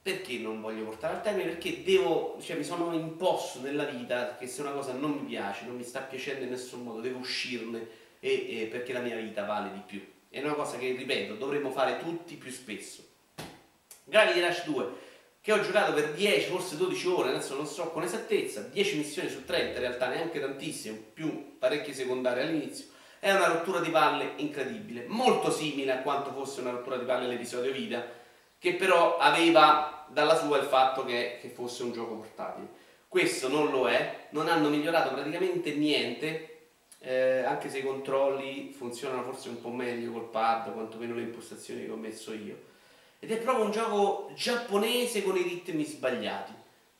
Perché 0.02 0.38
non 0.38 0.60
voglio 0.60 0.84
portare 0.84 1.16
a 1.16 1.18
termine? 1.18 1.48
Perché 1.48 1.82
devo, 1.82 2.38
cioè 2.40 2.54
mi 2.54 2.62
sono 2.62 2.92
imposto 2.92 3.60
nella 3.60 3.86
vita 3.86 4.36
che 4.36 4.46
se 4.46 4.60
una 4.60 4.70
cosa 4.70 4.92
non 4.92 5.10
mi 5.10 5.26
piace, 5.26 5.64
non 5.66 5.74
mi 5.74 5.82
sta 5.82 5.98
piacendo 6.02 6.44
in 6.44 6.50
nessun 6.50 6.84
modo, 6.84 7.00
devo 7.00 7.18
uscirne 7.18 7.88
e, 8.20 8.60
e 8.60 8.66
perché 8.66 8.92
la 8.92 9.00
mia 9.00 9.16
vita 9.16 9.44
vale 9.44 9.72
di 9.72 9.82
più. 9.84 10.00
È 10.28 10.40
una 10.40 10.54
cosa 10.54 10.78
che, 10.78 10.92
ripeto, 10.92 11.34
dovremmo 11.34 11.72
fare 11.72 11.98
tutti 11.98 12.36
più 12.36 12.52
spesso. 12.52 13.02
Gravity 14.04 14.46
Rush 14.46 14.64
2 14.66 15.08
che 15.40 15.52
ho 15.52 15.60
giocato 15.60 15.94
per 15.94 16.12
10, 16.12 16.50
forse 16.50 16.76
12 16.76 17.06
ore, 17.08 17.28
adesso 17.30 17.54
non 17.54 17.66
so 17.66 17.90
con 17.90 18.02
esattezza, 18.02 18.60
10 18.60 18.96
missioni 18.98 19.28
su 19.30 19.44
30 19.44 19.74
in 19.74 19.80
realtà, 19.80 20.08
neanche 20.08 20.38
tantissime, 20.38 20.96
più 20.96 21.56
parecchie 21.58 21.94
secondarie 21.94 22.42
all'inizio, 22.42 22.86
è 23.18 23.32
una 23.32 23.46
rottura 23.46 23.80
di 23.80 23.90
palle 23.90 24.32
incredibile, 24.36 25.04
molto 25.06 25.50
simile 25.50 25.92
a 25.92 25.98
quanto 26.02 26.32
fosse 26.32 26.60
una 26.60 26.70
rottura 26.70 26.96
di 26.96 27.04
palle 27.04 27.26
l'episodio 27.26 27.72
Vida, 27.72 28.04
che 28.58 28.74
però 28.74 29.16
aveva 29.16 30.06
dalla 30.08 30.36
sua 30.36 30.58
il 30.58 30.66
fatto 30.66 31.04
che, 31.04 31.38
che 31.40 31.48
fosse 31.48 31.82
un 31.82 31.92
gioco 31.92 32.16
portatile. 32.16 32.68
Questo 33.08 33.48
non 33.48 33.70
lo 33.70 33.88
è, 33.88 34.26
non 34.30 34.48
hanno 34.48 34.68
migliorato 34.68 35.12
praticamente 35.12 35.72
niente, 35.72 36.50
eh, 36.98 37.38
anche 37.40 37.70
se 37.70 37.78
i 37.78 37.82
controlli 37.82 38.72
funzionano 38.76 39.22
forse 39.22 39.48
un 39.48 39.60
po' 39.60 39.70
meglio 39.70 40.12
col 40.12 40.28
pad, 40.28 40.72
quantomeno 40.72 41.14
le 41.14 41.22
impostazioni 41.22 41.86
che 41.86 41.90
ho 41.90 41.96
messo 41.96 42.32
io. 42.34 42.68
Ed 43.22 43.30
è 43.30 43.36
proprio 43.36 43.66
un 43.66 43.70
gioco 43.70 44.30
giapponese 44.34 45.22
con 45.22 45.36
i 45.36 45.42
ritmi 45.42 45.84
sbagliati, 45.84 46.52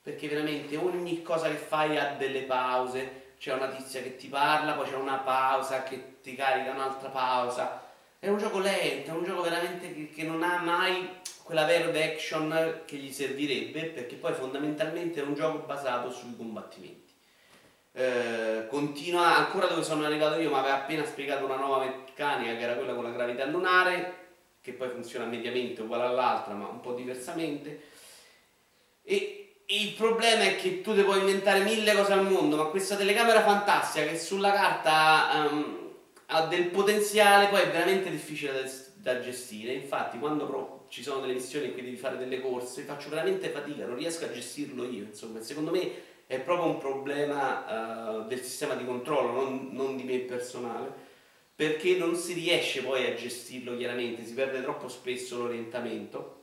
perché 0.03 0.27
veramente 0.27 0.77
ogni 0.77 1.23
cosa 1.23 1.49
che 1.49 1.55
fai 1.55 1.97
ha 1.97 2.13
delle 2.17 2.43
pause, 2.43 3.33
c'è 3.39 3.53
una 3.53 3.69
tizia 3.69 4.03
che 4.03 4.17
ti 4.17 4.27
parla, 4.27 4.73
poi 4.73 4.87
c'è 4.87 4.95
una 4.95 5.17
pausa 5.17 5.81
che 5.81 6.19
ti 6.21 6.35
carica 6.35 6.71
un'altra 6.71 7.09
pausa. 7.09 7.89
È 8.19 8.27
un 8.27 8.37
gioco 8.37 8.59
lento, 8.59 9.09
è 9.09 9.13
un 9.13 9.23
gioco 9.23 9.41
veramente 9.41 9.91
che, 9.95 10.11
che 10.11 10.23
non 10.23 10.43
ha 10.43 10.61
mai 10.61 11.09
quella 11.41 11.65
verve 11.65 12.13
action 12.13 12.81
che 12.85 12.97
gli 12.97 13.11
servirebbe, 13.11 13.85
perché 13.85 14.13
poi 14.13 14.33
fondamentalmente 14.33 15.21
è 15.21 15.23
un 15.23 15.33
gioco 15.33 15.65
basato 15.65 16.11
sui 16.11 16.37
combattimenti. 16.37 17.11
Eh, 17.93 18.67
continua 18.69 19.37
ancora 19.37 19.65
dove 19.65 19.81
sono 19.81 20.05
arrivato 20.05 20.39
io, 20.39 20.51
ma 20.51 20.59
aveva 20.59 20.75
appena 20.75 21.03
spiegato 21.03 21.45
una 21.45 21.57
nuova 21.57 21.83
meccanica 21.83 22.55
che 22.55 22.61
era 22.61 22.75
quella 22.75 22.93
con 22.93 23.05
la 23.05 23.09
gravità 23.09 23.43
lunare, 23.45 24.30
che 24.61 24.73
poi 24.73 24.89
funziona 24.89 25.25
mediamente 25.25 25.81
uguale 25.81 26.03
all'altra, 26.03 26.53
ma 26.53 26.67
un 26.67 26.79
po' 26.79 26.93
diversamente. 26.93 27.81
E 29.03 29.63
il 29.65 29.93
problema 29.93 30.43
è 30.43 30.55
che 30.55 30.81
tu 30.81 30.93
ti 30.93 31.01
puoi 31.01 31.19
inventare 31.19 31.63
mille 31.63 31.95
cose 31.95 32.13
al 32.13 32.29
mondo, 32.29 32.57
ma 32.57 32.65
questa 32.65 32.95
telecamera 32.95 33.41
fantastica 33.41 34.05
che 34.05 34.17
sulla 34.17 34.51
carta 34.51 35.49
um, 35.49 35.89
ha 36.27 36.45
del 36.45 36.67
potenziale, 36.67 37.47
poi 37.47 37.61
è 37.61 37.71
veramente 37.71 38.09
difficile 38.09 38.51
da, 38.53 39.13
da 39.13 39.19
gestire. 39.19 39.73
Infatti, 39.73 40.19
quando 40.19 40.85
ci 40.89 41.01
sono 41.01 41.21
delle 41.21 41.33
missioni 41.33 41.67
in 41.67 41.73
cui 41.73 41.83
devi 41.83 41.97
fare 41.97 42.17
delle 42.17 42.41
corse, 42.41 42.83
faccio 42.83 43.09
veramente 43.09 43.49
fatica, 43.49 43.85
non 43.85 43.95
riesco 43.95 44.25
a 44.25 44.31
gestirlo 44.31 44.83
io. 44.83 45.05
Insomma, 45.05 45.41
secondo 45.41 45.71
me 45.71 45.89
è 46.27 46.39
proprio 46.39 46.69
un 46.69 46.77
problema 46.77 48.19
uh, 48.19 48.27
del 48.27 48.41
sistema 48.41 48.75
di 48.75 48.85
controllo, 48.85 49.31
non, 49.31 49.69
non 49.71 49.95
di 49.95 50.03
me 50.03 50.19
personale, 50.19 51.09
perché 51.55 51.95
non 51.95 52.15
si 52.15 52.33
riesce 52.33 52.81
poi 52.81 53.05
a 53.05 53.13
gestirlo 53.13 53.77
chiaramente, 53.77 54.25
si 54.25 54.33
perde 54.33 54.61
troppo 54.61 54.87
spesso 54.87 55.37
l'orientamento. 55.37 56.39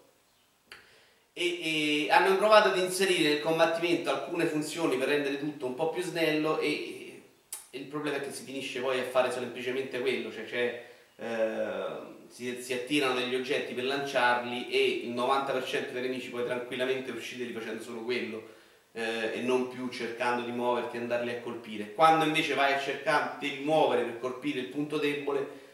E, 1.33 2.07
e, 2.07 2.11
hanno 2.11 2.37
provato 2.37 2.69
ad 2.69 2.79
inserire 2.79 3.29
nel 3.29 3.41
combattimento 3.41 4.11
alcune 4.11 4.47
funzioni 4.47 4.97
per 4.97 5.09
rendere 5.09 5.39
tutto 5.39 5.67
un 5.67 5.75
po' 5.75 5.91
più 5.91 6.03
snello 6.03 6.59
e, 6.59 7.23
e 7.71 7.79
il 7.79 7.85
problema 7.85 8.17
è 8.17 8.21
che 8.21 8.33
si 8.33 8.43
finisce 8.43 8.81
poi 8.81 8.99
a 8.99 9.05
fare 9.05 9.31
semplicemente 9.31 10.01
quello, 10.01 10.33
cioè, 10.33 10.47
cioè 10.47 10.87
eh, 11.17 12.27
si, 12.29 12.61
si, 12.61 12.73
attirano 12.73 13.15
degli 13.15 13.35
oggetti 13.35 13.75
per 13.75 13.85
lanciarli 13.85 14.69
e 14.69 14.83
il 15.05 15.15
90% 15.15 15.91
dei 15.93 16.03
nemici 16.03 16.31
puoi 16.31 16.45
tranquillamente 16.45 17.11
ucciderli 17.11 17.53
facendo 17.53 17.83
solo 17.83 18.03
quello 18.03 18.57
eh, 18.99 19.39
e 19.39 19.41
non 19.43 19.69
più 19.69 19.89
cercando 19.89 20.43
di 20.43 20.51
muoverti 20.51 20.97
e 20.97 21.01
andarli 21.01 21.31
a 21.31 21.41
colpire. 21.41 21.95
Quando 21.95 22.25
invece 22.25 22.55
vai 22.55 22.73
a 22.73 22.81
cercare 22.81 23.37
di 23.39 23.61
muovere 23.63 24.03
per 24.03 24.19
colpire 24.19 24.59
il 24.59 24.67
punto 24.67 24.99
debole 24.99 25.67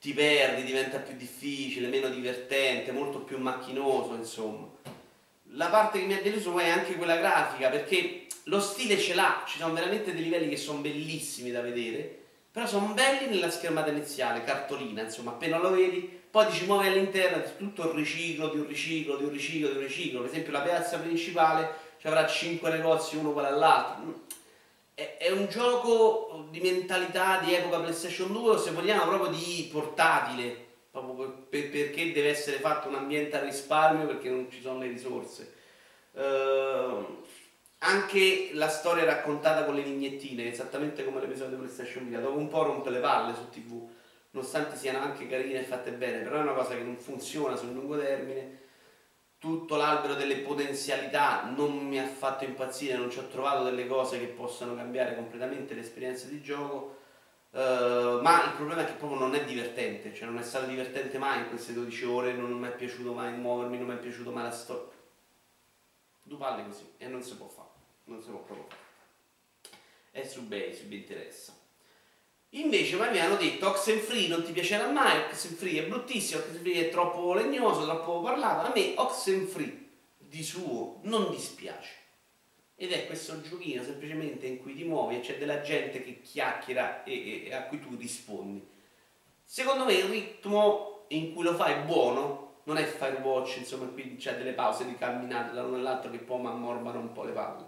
ti 0.00 0.12
perdi, 0.12 0.62
diventa 0.62 0.98
più 0.98 1.16
difficile, 1.16 1.88
meno 1.88 2.08
divertente, 2.08 2.92
molto 2.92 3.18
più 3.18 3.36
macchinoso, 3.38 4.14
insomma. 4.14 4.68
La 5.52 5.66
parte 5.66 5.98
che 5.98 6.06
mi 6.06 6.14
ha 6.14 6.22
deluso 6.22 6.56
è 6.58 6.68
anche 6.68 6.94
quella 6.94 7.16
grafica, 7.16 7.68
perché 7.68 8.26
lo 8.44 8.60
stile 8.60 8.96
ce 8.96 9.14
l'ha, 9.14 9.42
ci 9.46 9.58
sono 9.58 9.74
veramente 9.74 10.14
dei 10.14 10.22
livelli 10.22 10.48
che 10.48 10.56
sono 10.56 10.78
bellissimi 10.78 11.50
da 11.50 11.60
vedere, 11.60 12.16
però 12.52 12.66
sono 12.66 12.94
belli 12.94 13.26
nella 13.26 13.50
schermata 13.50 13.90
iniziale, 13.90 14.44
cartolina, 14.44 15.02
insomma, 15.02 15.32
appena 15.32 15.58
lo 15.58 15.70
vedi, 15.70 16.08
poi 16.30 16.46
ti 16.46 16.58
ci 16.58 16.66
muovi 16.66 16.86
all'interno, 16.86 17.42
è 17.42 17.56
tutto 17.56 17.90
un 17.90 17.96
riciclo, 17.96 18.50
di 18.50 18.58
un 18.58 18.68
riciclo, 18.68 19.16
di 19.16 19.24
un 19.24 19.30
riciclo, 19.30 19.68
di 19.70 19.76
un 19.78 19.82
riciclo, 19.82 20.20
per 20.20 20.30
esempio 20.30 20.52
la 20.52 20.60
piazza 20.60 20.98
principale 20.98 21.86
ci 21.98 22.06
avrà 22.06 22.26
5 22.26 22.70
negozi 22.70 23.16
uno 23.16 23.30
uguale 23.30 23.48
all'altro, 23.48 24.26
è, 24.94 25.16
è 25.18 25.30
un 25.30 25.46
gioco 25.48 26.46
di 26.50 26.60
mentalità 26.60 27.38
di 27.38 27.54
epoca 27.54 27.78
PlayStation 27.78 28.32
2, 28.32 28.50
o 28.50 28.58
se 28.58 28.70
vogliamo 28.70 29.06
proprio 29.06 29.30
di 29.30 29.68
portatile, 29.70 30.66
proprio 30.90 31.46
per, 31.48 31.70
perché 31.70 32.12
deve 32.12 32.30
essere 32.30 32.58
fatto 32.58 32.88
un 32.88 32.96
ambiente 32.96 33.36
a 33.36 33.42
risparmio 33.42 34.06
perché 34.06 34.28
non 34.28 34.50
ci 34.50 34.60
sono 34.60 34.78
le 34.78 34.88
risorse. 34.88 35.52
Uh, 36.12 37.22
anche 37.78 38.50
la 38.54 38.68
storia 38.68 39.04
raccontata 39.04 39.64
con 39.64 39.74
le 39.74 39.82
vignettine, 39.82 40.50
esattamente 40.50 41.04
come 41.04 41.20
l'episodio 41.20 41.56
di 41.56 41.62
PlayStation 41.62 42.06
Vita, 42.06 42.18
dopo 42.18 42.36
un 42.36 42.48
po' 42.48 42.64
rompe 42.64 42.90
le 42.90 42.98
palle 42.98 43.34
su 43.34 43.48
TV, 43.50 43.88
nonostante 44.30 44.76
siano 44.76 44.98
anche 44.98 45.28
carine 45.28 45.60
e 45.60 45.64
fatte 45.64 45.92
bene, 45.92 46.18
però 46.18 46.38
è 46.38 46.42
una 46.42 46.54
cosa 46.54 46.74
che 46.74 46.82
non 46.82 46.96
funziona 46.96 47.54
sul 47.54 47.72
lungo 47.72 47.96
termine. 47.96 48.66
Tutto 49.38 49.76
l'albero 49.76 50.14
delle 50.14 50.38
potenzialità 50.38 51.44
non 51.44 51.76
mi 51.86 52.00
ha 52.00 52.06
fatto 52.06 52.44
impazzire, 52.44 52.96
non 52.96 53.10
ci 53.10 53.18
ho 53.18 53.28
trovato 53.28 53.62
delle 53.62 53.86
cose 53.86 54.18
che 54.18 54.26
possano 54.26 54.74
cambiare 54.74 55.14
completamente 55.14 55.74
l'esperienza 55.74 56.26
di 56.26 56.42
gioco 56.42 56.96
Uh, 57.50 58.20
ma 58.20 58.44
il 58.44 58.52
problema 58.56 58.82
è 58.82 58.84
che 58.84 58.92
proprio 58.92 59.18
non 59.18 59.34
è 59.34 59.42
divertente, 59.44 60.12
cioè 60.12 60.28
non 60.28 60.38
è 60.38 60.42
stato 60.42 60.66
divertente 60.66 61.16
mai 61.16 61.40
in 61.40 61.48
queste 61.48 61.72
12 61.72 62.04
ore, 62.04 62.32
non 62.34 62.52
mi 62.52 62.68
è 62.68 62.72
piaciuto 62.72 63.14
mai 63.14 63.32
muovermi, 63.32 63.78
non 63.78 63.86
mi 63.86 63.94
è 63.94 63.98
piaciuto 63.98 64.30
mai 64.30 64.44
la 64.44 64.50
storia. 64.50 64.92
Due 66.22 66.36
palle 66.36 66.66
così 66.66 66.92
e 66.98 67.06
non 67.06 67.22
si 67.22 67.36
può 67.36 67.48
fare, 67.48 67.70
non 68.04 68.22
si 68.22 68.28
può 68.28 68.40
proprio 68.40 68.66
fare. 68.68 68.82
È 70.10 70.24
su 70.24 70.42
base, 70.46 70.84
mi 70.88 70.96
interessa. 70.96 71.57
Invece 72.52 72.96
mi 72.96 73.02
avevano 73.02 73.36
detto 73.36 73.68
Oxenfree 73.68 74.28
non 74.28 74.42
ti 74.42 74.52
piacerà 74.52 74.88
mai, 74.88 75.18
Oxenfree 75.18 75.84
è 75.84 75.86
bruttissimo, 75.86 76.40
Oxenfree 76.40 76.86
è 76.86 76.90
troppo 76.90 77.34
legnoso, 77.34 77.84
troppo 77.84 78.22
parlato. 78.22 78.68
A 78.68 78.72
me 78.74 78.94
Oxenfree 78.96 79.86
di 80.16 80.42
suo 80.42 81.00
non 81.02 81.30
dispiace 81.30 81.96
ed 82.80 82.92
è 82.92 83.06
questo 83.06 83.40
giochino 83.42 83.82
semplicemente 83.82 84.46
in 84.46 84.62
cui 84.62 84.74
ti 84.74 84.84
muovi 84.84 85.16
e 85.16 85.20
c'è 85.20 85.36
della 85.36 85.60
gente 85.62 86.00
che 86.00 86.20
chiacchiera 86.20 87.02
e, 87.02 87.46
e, 87.46 87.54
a 87.54 87.64
cui 87.64 87.80
tu 87.80 87.96
rispondi. 87.96 88.66
Secondo 89.44 89.84
me 89.84 89.94
il 89.94 90.04
ritmo 90.04 91.06
in 91.08 91.34
cui 91.34 91.42
lo 91.42 91.54
fai 91.54 91.72
è 91.72 91.80
buono, 91.80 92.60
non 92.64 92.76
è 92.76 92.84
Firewatch, 92.84 93.56
insomma 93.56 93.86
qui 93.86 94.16
c'è 94.16 94.36
delle 94.36 94.52
pause 94.52 94.86
di 94.86 94.96
camminate 94.96 95.54
da 95.54 95.64
uno 95.64 95.76
all'altro 95.76 96.10
che 96.10 96.18
poi 96.18 96.40
mi 96.40 96.46
ammorbano 96.46 97.00
un 97.00 97.12
po' 97.12 97.24
le 97.24 97.32
palle. 97.32 97.66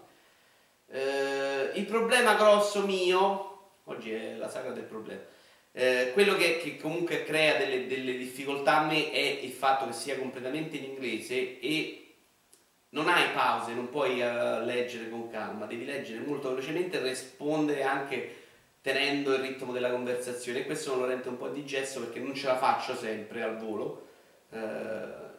Eh, 0.87 1.73
il 1.75 1.87
problema 1.87 2.35
grosso 2.35 2.87
mio, 2.87 3.50
oggi 3.91 4.13
è 4.13 4.35
la 4.37 4.49
saga 4.49 4.71
del 4.71 4.85
problema, 4.85 5.21
eh, 5.73 6.11
quello 6.13 6.35
che, 6.35 6.59
che, 6.59 6.77
comunque 6.77 7.23
crea 7.25 7.57
delle, 7.57 7.87
delle 7.87 8.17
difficoltà 8.17 8.79
a 8.79 8.87
me 8.87 9.11
è 9.11 9.41
il 9.43 9.53
fatto 9.53 9.87
che 9.87 9.93
sia 9.93 10.19
completamente 10.19 10.77
in 10.77 10.85
inglese 10.85 11.61
e 11.61 12.01
non 12.91 13.09
hai 13.09 13.31
pause, 13.33 13.73
non 13.73 13.89
puoi 13.89 14.21
uh, 14.21 14.65
leggere 14.65 15.09
con 15.09 15.31
calma, 15.31 15.67
devi 15.67 15.85
leggere 15.85 16.19
molto 16.21 16.49
velocemente 16.49 16.99
e 16.99 17.03
rispondere 17.09 17.85
anche 17.85 18.37
tenendo 18.81 19.33
il 19.35 19.41
ritmo 19.41 19.73
della 19.73 19.91
conversazione 19.91 20.61
e 20.61 20.65
questo 20.65 20.91
non 20.91 21.01
lo 21.01 21.07
rende 21.07 21.29
un 21.29 21.37
po' 21.37 21.49
di 21.49 21.65
gesso 21.65 22.01
perché 22.01 22.19
non 22.19 22.35
ce 22.35 22.47
la 22.47 22.57
faccio 22.57 22.97
sempre 22.97 23.43
al 23.43 23.59
volo. 23.59 24.09
Uh, 24.49 25.30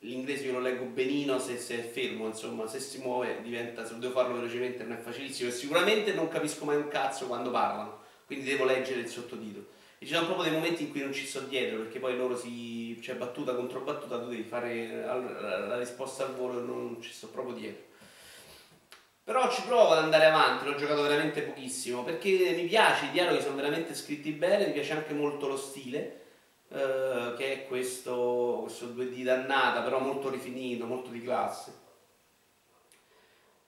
l'inglese 0.00 0.46
io 0.46 0.52
lo 0.52 0.60
leggo 0.60 0.84
benino 0.84 1.38
se, 1.38 1.58
se, 1.58 1.78
è 1.78 1.82
fermo, 1.82 2.26
insomma, 2.26 2.66
se 2.66 2.80
si 2.80 2.98
muove 2.98 3.40
diventa, 3.42 3.84
se 3.84 3.98
devo 3.98 4.12
farlo 4.12 4.34
velocemente 4.34 4.82
non 4.82 4.96
è 4.96 5.00
facilissimo 5.00 5.48
e 5.48 5.52
sicuramente 5.52 6.12
non 6.12 6.28
capisco 6.28 6.64
mai 6.64 6.76
un 6.76 6.88
cazzo 6.88 7.26
quando 7.26 7.50
parlano, 7.50 8.00
quindi 8.26 8.46
devo 8.46 8.64
leggere 8.64 9.00
il 9.00 9.08
sottotitolo. 9.08 9.78
E 9.98 10.06
ci 10.06 10.14
sono 10.14 10.24
proprio 10.24 10.48
dei 10.48 10.58
momenti 10.58 10.84
in 10.84 10.90
cui 10.90 11.00
non 11.00 11.12
ci 11.12 11.26
sto 11.26 11.40
dietro 11.40 11.80
perché 11.80 11.98
poi 11.98 12.16
loro 12.16 12.34
si. 12.34 12.98
cioè 13.02 13.16
battuta 13.16 13.54
contro 13.54 13.80
battuta, 13.80 14.18
tu 14.18 14.28
devi 14.28 14.44
fare 14.44 15.04
la 15.04 15.76
risposta 15.76 16.24
al 16.24 16.34
volo 16.34 16.58
e 16.58 16.62
non 16.62 16.96
ci 17.02 17.12
sto 17.12 17.28
proprio 17.28 17.54
dietro. 17.54 17.88
Però 19.22 19.52
ci 19.52 19.62
provo 19.62 19.90
ad 19.90 19.98
andare 19.98 20.24
avanti, 20.24 20.64
l'ho 20.64 20.74
giocato 20.76 21.02
veramente 21.02 21.42
pochissimo 21.42 22.02
perché 22.02 22.54
mi 22.56 22.64
piace, 22.64 23.04
i 23.04 23.10
dialoghi 23.10 23.42
sono 23.42 23.56
veramente 23.56 23.94
scritti 23.94 24.30
bene, 24.30 24.66
mi 24.66 24.72
piace 24.72 24.92
anche 24.92 25.12
molto 25.12 25.46
lo 25.46 25.58
stile, 25.58 26.19
eh, 26.72 27.34
che 27.36 27.52
è 27.52 27.66
questo, 27.66 28.60
questo 28.62 28.86
2D 28.86 29.22
dannata, 29.22 29.82
però 29.82 29.98
molto 30.00 30.30
rifinito, 30.30 30.86
molto 30.86 31.10
di 31.10 31.22
classe 31.22 31.80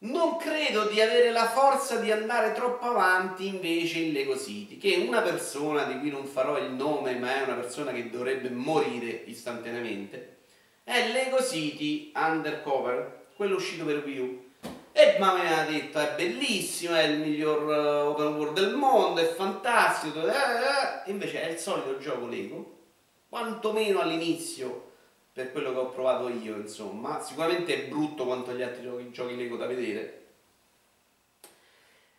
non 0.05 0.37
credo 0.37 0.87
di 0.87 1.01
avere 1.01 1.31
la 1.31 1.47
forza 1.47 1.97
di 1.97 2.11
andare 2.11 2.53
troppo 2.53 2.87
avanti 2.87 3.47
invece 3.47 3.99
in 3.99 4.13
Lego 4.13 4.37
City, 4.37 4.77
che 4.77 5.05
una 5.07 5.21
persona 5.21 5.85
di 5.85 5.99
cui 6.01 6.11
non 6.11 6.25
farò 6.25 6.59
il 6.59 6.71
nome, 6.73 7.15
ma 7.15 7.37
è 7.37 7.43
una 7.43 7.55
persona 7.55 7.93
che 7.93 8.11
dovrebbe 8.11 8.51
morire 8.51 9.23
istantaneamente, 9.27 10.39
è 10.83 11.09
Lego 11.13 11.41
City 11.41 12.11
Undercover, 12.17 13.27
quello 13.37 13.57
uscito 13.57 13.85
per 13.85 14.03
Wii 14.05 14.19
U. 14.19 14.51
E 14.95 15.17
ma 15.19 15.35
mi 15.35 15.49
ha 15.49 15.65
detto 15.65 15.99
è 15.99 16.15
bellissimo, 16.17 16.95
è 16.95 17.05
il 17.05 17.19
miglior 17.19 17.63
uh, 17.63 18.09
open 18.09 18.35
world 18.35 18.55
del 18.55 18.75
mondo, 18.75 19.21
è 19.21 19.33
fantastico, 19.35 20.27
eh, 20.27 20.31
eh. 20.31 21.11
invece 21.11 21.43
è 21.43 21.51
il 21.51 21.59
solito 21.59 21.97
gioco 21.99 22.27
Lego, 22.27 22.72
quantomeno 23.33 24.01
all'inizio 24.01 24.91
per 25.33 25.53
quello 25.53 25.73
che 25.73 25.79
ho 25.79 25.89
provato 25.89 26.29
io, 26.29 26.57
insomma. 26.57 27.23
Sicuramente 27.23 27.75
è 27.75 27.89
brutto 27.89 28.27
quanto 28.27 28.53
gli 28.53 28.61
altri 28.61 28.83
giochi, 28.83 29.11
giochi 29.11 29.37
Lego 29.37 29.57
da 29.57 29.65
vedere. 29.65 30.25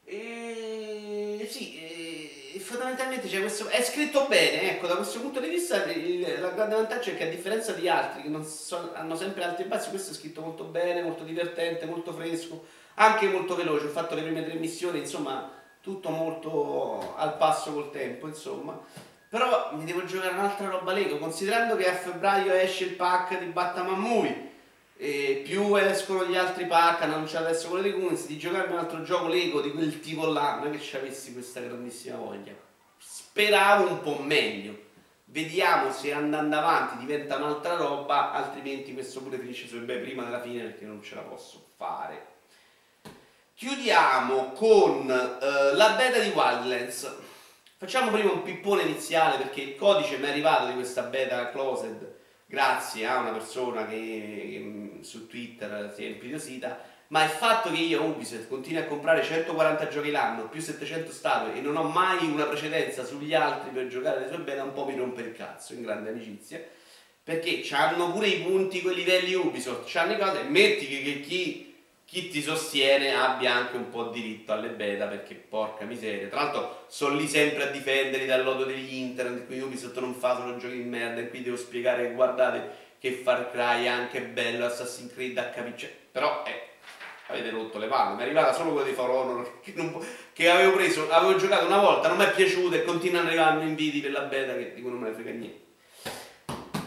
E 0.04 1.48
sì, 1.52 1.78
e 2.56 2.60
fondamentalmente 2.60 3.28
c'è 3.28 3.42
questo. 3.42 3.68
È 3.68 3.84
scritto 3.84 4.26
bene, 4.26 4.72
ecco, 4.72 4.88
da 4.88 4.96
questo 4.96 5.20
punto 5.20 5.40
di 5.40 5.50
vista 5.50 5.86
il, 5.92 6.40
la 6.42 6.50
grande 6.50 6.74
vantaggio 6.74 7.12
è 7.12 7.16
che 7.16 7.28
a 7.28 7.30
differenza 7.30 7.74
di 7.74 7.88
altri 7.88 8.24
che 8.24 8.44
so, 8.44 8.94
hanno 8.96 9.16
sempre 9.16 9.44
altri 9.44 9.66
passi, 9.66 9.92
questo 9.92 10.14
è 10.14 10.16
scritto 10.16 10.42
molto 10.42 10.64
bene, 10.64 11.04
molto 11.04 11.24
divertente, 11.24 11.86
molto 11.86 12.12
fresco, 12.12 12.66
anche 12.96 13.28
molto 13.28 13.54
veloce. 13.54 13.86
Ho 13.86 13.90
fatto 13.90 14.16
le 14.16 14.24
prime 14.24 14.44
tre 14.44 14.56
missioni, 14.56 14.98
insomma, 14.98 15.52
tutto 15.80 16.10
molto 16.10 17.14
al 17.16 17.38
passo 17.38 17.72
col 17.72 17.92
tempo, 17.92 18.26
insomma. 18.26 19.12
Però 19.34 19.72
mi 19.74 19.84
devo 19.84 20.06
giocare 20.06 20.32
un'altra 20.32 20.70
roba 20.70 20.94
Lego, 20.94 21.18
considerando 21.18 21.76
che 21.76 21.90
a 21.90 21.96
febbraio 21.96 22.54
esce 22.54 22.84
il 22.84 22.92
pack 22.92 23.40
di 23.40 23.46
Batman 23.46 24.52
e 24.96 25.42
più 25.44 25.76
escono 25.76 26.24
gli 26.26 26.36
altri 26.36 26.68
pack, 26.68 27.02
hanno 27.02 27.16
annunciato 27.16 27.46
adesso 27.46 27.68
quello 27.70 27.82
dei 27.82 27.94
Goons, 27.94 28.28
di 28.28 28.38
giocarmi 28.38 28.74
un 28.74 28.78
altro 28.78 29.02
gioco 29.02 29.26
Lego 29.26 29.62
di 29.62 29.72
quel 29.72 30.00
tipo 30.02 30.28
là, 30.28 30.58
non 30.58 30.68
è 30.68 30.70
che 30.70 30.80
ci 30.80 30.98
avessi 30.98 31.34
questa 31.34 31.62
grandissima 31.62 32.18
voglia. 32.18 32.54
Speravo 33.00 33.88
un 33.88 34.02
po' 34.02 34.20
meglio. 34.20 34.78
Vediamo 35.24 35.92
se 35.92 36.14
andando 36.14 36.56
avanti 36.56 36.98
diventa 37.00 37.38
un'altra 37.38 37.76
roba, 37.76 38.34
altrimenti 38.34 38.94
questo 38.94 39.20
pure 39.24 39.40
finisce 39.40 39.66
sui 39.66 39.80
bei 39.80 39.98
prima 39.98 40.26
della 40.26 40.42
fine 40.42 40.62
perché 40.62 40.86
non 40.86 41.02
ce 41.02 41.16
la 41.16 41.22
posso 41.22 41.70
fare. 41.76 42.28
Chiudiamo 43.56 44.52
con 44.52 45.06
uh, 45.10 45.76
la 45.76 45.96
beta 45.98 46.20
di 46.20 46.30
Wildlands. 46.30 47.32
Facciamo 47.84 48.12
prima 48.12 48.32
un 48.32 48.44
pippone 48.44 48.84
iniziale 48.84 49.36
perché 49.36 49.60
il 49.60 49.76
codice 49.76 50.16
mi 50.16 50.24
è 50.24 50.30
arrivato 50.30 50.68
di 50.68 50.74
questa 50.74 51.02
beta 51.02 51.50
closed 51.52 52.14
grazie 52.46 53.06
a 53.06 53.18
una 53.18 53.32
persona 53.32 53.86
che, 53.86 53.96
che 53.98 55.04
su 55.04 55.28
Twitter 55.28 55.92
si 55.94 56.06
è 56.06 56.08
impietosita, 56.08 56.80
ma 57.08 57.26
il 57.26 57.30
fatto 57.30 57.72
che 57.72 57.80
io 57.80 58.04
Ubisoft 58.04 58.48
continui 58.48 58.82
a 58.82 58.86
comprare 58.86 59.22
140 59.22 59.90
giochi 59.90 60.12
l'anno 60.12 60.48
più 60.48 60.62
700 60.62 61.12
statue 61.12 61.58
e 61.58 61.60
non 61.60 61.76
ho 61.76 61.84
mai 61.84 62.26
una 62.26 62.46
precedenza 62.46 63.04
sugli 63.04 63.34
altri 63.34 63.72
per 63.72 63.88
giocare 63.88 64.22
le 64.22 64.28
sue 64.30 64.38
beta 64.38 64.64
un 64.64 64.72
po' 64.72 64.86
mi 64.86 64.96
rompe 64.96 65.20
il 65.20 65.34
cazzo 65.34 65.74
in 65.74 65.82
grande 65.82 66.12
amicizia 66.12 66.64
perché 67.22 67.68
hanno 67.72 68.14
pure 68.14 68.28
i 68.28 68.40
punti 68.44 68.82
quei 68.82 68.96
livelli 68.96 69.34
Ubisoft, 69.34 69.94
hanno 69.98 70.14
i 70.14 70.18
cose 70.18 70.44
metti 70.44 70.88
che, 70.88 71.02
che 71.02 71.20
chi 71.20 71.73
chi 72.14 72.30
ti 72.30 72.44
sostiene 72.44 73.16
abbia 73.16 73.56
anche 73.56 73.76
un 73.76 73.90
po' 73.90 74.10
diritto 74.10 74.54
alle 74.54 74.70
beta 74.70 75.08
perché 75.08 75.34
porca 75.34 75.84
miseria. 75.84 76.28
Tra 76.28 76.44
l'altro 76.44 76.86
sono 76.88 77.16
lì 77.16 77.28
sempre 77.28 77.64
a 77.64 77.72
difenderli 77.72 78.28
dal 78.28 78.44
lodo 78.44 78.66
degli 78.66 78.94
internet 78.94 79.48
qui 79.48 79.60
Ubisoft 79.60 79.98
non 79.98 80.14
fa 80.14 80.36
solo 80.36 80.58
giochi 80.58 80.76
di 80.76 80.84
merda 80.84 81.22
e 81.22 81.30
qui 81.30 81.42
devo 81.42 81.56
spiegare 81.58 82.12
guardate 82.12 82.82
che 83.00 83.14
Far 83.14 83.50
Cry 83.50 83.86
è 83.86 83.88
anche 83.88 84.22
bello 84.22 84.68
Assassin's 84.68 85.12
Creed 85.12 85.40
HP 85.40 85.76
cioè, 85.76 85.92
però 86.12 86.44
eh, 86.46 86.68
avete 87.30 87.50
rotto 87.50 87.80
le 87.80 87.88
palle 87.88 88.14
mi 88.14 88.20
è 88.22 88.24
arrivata 88.26 88.54
solo 88.54 88.74
quella 88.74 88.88
di 88.88 88.94
For 88.94 89.10
Honor 89.10 89.60
che, 89.66 89.74
non, 89.76 90.00
che, 90.34 90.50
avevo 90.52 90.74
preso 90.74 91.10
avevo 91.10 91.36
giocato 91.36 91.66
una 91.66 91.80
volta 91.80 92.10
non 92.10 92.18
mi 92.18 92.26
è 92.26 92.32
piaciuto 92.32 92.76
e 92.76 92.84
continua 92.84 93.22
ad 93.22 93.26
arrivarmi 93.26 93.68
inviti 93.68 94.02
per 94.02 94.12
la 94.12 94.22
beta 94.22 94.54
che 94.54 94.74
di 94.76 94.82
cui 94.82 94.92
non 94.92 95.00
me 95.00 95.10
ne 95.10 95.16
frega 95.16 95.32
niente. 95.32 95.62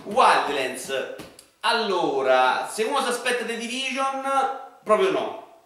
Wildlands. 0.04 1.14
Allora 1.61 2.68
se 2.71 2.85
uno 2.85 3.00
si 3.00 3.09
aspetta 3.09 3.45
The 3.45 3.56
Division 3.56 4.64
Proprio 4.87 5.11
no. 5.11 5.62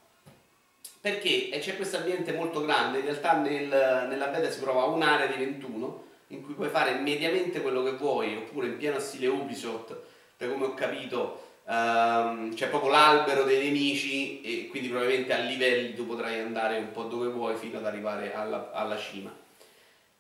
Perché 0.99 1.51
c'è 1.61 1.77
questo 1.77 1.99
ambiente 1.99 2.33
molto 2.33 2.63
grande, 2.63 3.01
in 3.01 3.05
realtà 3.05 3.35
nel, 3.35 4.07
nella 4.09 4.29
beta 4.29 4.51
si 4.51 4.61
prova 4.61 4.85
un'area 4.85 5.27
di 5.27 5.45
21 5.45 6.05
in 6.29 6.43
cui 6.43 6.55
puoi 6.55 6.71
fare 6.71 6.95
mediamente 6.95 7.61
quello 7.61 7.83
che 7.83 7.93
vuoi, 7.93 8.35
oppure 8.35 8.69
in 8.69 8.79
pieno 8.79 8.99
stile 8.99 9.27
Ubisoft, 9.27 9.95
da 10.39 10.49
come 10.49 10.65
ho 10.65 10.73
capito 10.73 11.49
um, 11.65 12.55
c'è 12.55 12.69
proprio 12.69 12.93
l'albero 12.93 13.43
dei 13.43 13.63
nemici 13.63 14.41
e 14.41 14.69
quindi 14.69 14.89
probabilmente 14.89 15.35
a 15.35 15.41
livelli 15.41 15.95
tu 15.95 16.07
potrai 16.07 16.41
andare 16.41 16.79
un 16.79 16.91
po' 16.91 17.03
dove 17.03 17.29
vuoi 17.29 17.57
fino 17.57 17.77
ad 17.77 17.85
arrivare 17.85 18.33
alla, 18.33 18.71
alla 18.73 18.97
cima. 18.97 19.37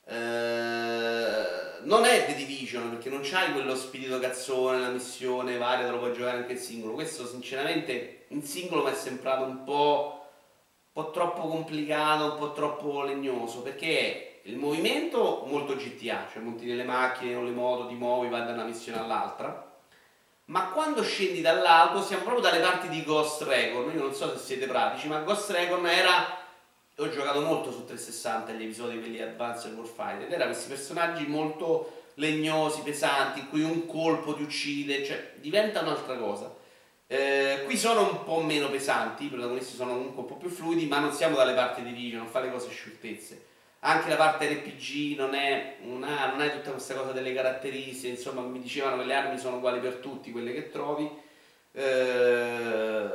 Uh, 0.04 1.87
non 1.87 2.04
è 2.04 2.26
The 2.26 2.35
Division 2.35 2.90
perché 2.90 3.09
non 3.09 3.21
c'hai 3.23 3.50
quello 3.52 3.75
spirito 3.75 4.19
cazzone, 4.19 4.78
la 4.78 4.90
missione 4.90 5.57
varia, 5.57 5.87
te 5.87 5.90
lo 5.90 6.00
puoi 6.00 6.12
giocare 6.12 6.37
anche 6.37 6.52
in 6.52 6.59
singolo. 6.59 6.92
Questo 6.92 7.26
sinceramente 7.26 8.19
in 8.30 8.42
singolo 8.42 8.84
mi 8.84 8.90
è 8.90 8.94
sembrato 8.94 9.44
un 9.44 9.64
po', 9.64 10.26
un 10.92 11.04
po' 11.04 11.10
troppo 11.10 11.42
complicato, 11.42 12.32
un 12.32 12.38
po' 12.38 12.52
troppo 12.52 13.02
legnoso, 13.02 13.62
perché 13.62 14.40
il 14.44 14.56
movimento 14.56 15.44
molto 15.46 15.75
GTA, 15.75 16.26
cioè 16.32 16.43
monti 16.43 16.64
nelle 16.64 16.84
macchine 16.84 17.34
o 17.34 17.43
le 17.43 17.50
moto, 17.50 17.86
ti 17.86 17.95
muovi, 17.95 18.28
vai 18.28 18.45
da 18.45 18.52
una 18.52 18.64
missione 18.64 18.99
all'altra, 18.99 19.69
ma 20.47 20.71
quando 20.71 21.02
scendi 21.02 21.40
dall'auto 21.40 22.02
siamo 22.02 22.25
proprio 22.25 22.43
dalle 22.43 22.60
parti 22.60 22.88
di 22.88 23.04
Ghost 23.04 23.43
Recon, 23.43 23.93
io 23.95 24.00
non 24.00 24.14
so 24.14 24.30
se 24.30 24.38
siete 24.38 24.66
pratici, 24.66 25.08
ma 25.08 25.21
Ghost 25.21 25.50
Recon 25.50 25.86
era 25.86 26.38
ho 26.97 27.08
giocato 27.08 27.40
molto 27.40 27.73
su 27.73 27.86
360 27.86 28.52
gli 28.52 28.64
episodi 28.64 28.99
quelli 28.99 29.23
Advanced 29.23 29.75
Warfighter 29.75 30.26
ed 30.26 30.32
erano 30.32 30.50
questi 30.50 30.69
personaggi 30.69 31.26
molto 31.26 32.02
legnosi, 32.14 32.82
pesanti, 32.82 33.40
in 33.40 33.49
cui 33.49 33.62
un 33.62 33.86
colpo 33.86 34.34
ti 34.34 34.43
uccide, 34.43 35.02
cioè 35.04 35.32
diventa 35.36 35.80
un'altra 35.80 36.16
cosa. 36.16 36.52
Eh, 37.12 37.62
qui 37.64 37.76
sono 37.76 38.08
un 38.08 38.23
po' 38.23 38.40
meno 38.40 38.70
pesanti, 38.70 39.25
i 39.25 39.28
protagonisti 39.30 39.75
sono 39.75 39.94
comunque 39.94 40.20
un 40.20 40.28
po' 40.28 40.36
più 40.36 40.49
fluidi, 40.49 40.86
ma 40.86 41.00
non 41.00 41.10
siamo 41.10 41.34
dalle 41.34 41.54
parti 41.54 41.82
di 41.82 41.90
video, 41.90 42.18
non 42.18 42.28
fa 42.28 42.38
le 42.38 42.52
cose 42.52 42.70
scioltezze. 42.70 43.46
Anche 43.80 44.08
la 44.08 44.14
parte 44.14 44.46
RPG 44.49 45.16
non 45.16 45.34
è, 45.34 45.78
una, 45.82 46.30
non 46.30 46.40
è 46.40 46.52
tutta 46.52 46.70
questa 46.70 46.94
cosa 46.94 47.10
delle 47.10 47.34
caratteristiche, 47.34 48.10
insomma 48.10 48.42
mi 48.42 48.60
dicevano 48.60 48.99
che 48.99 49.06
le 49.06 49.14
armi 49.14 49.40
sono 49.40 49.56
uguali 49.56 49.80
per 49.80 49.94
tutti, 49.94 50.30
quelle 50.30 50.52
che 50.52 50.70
trovi. 50.70 51.10
Eh, 51.73 53.08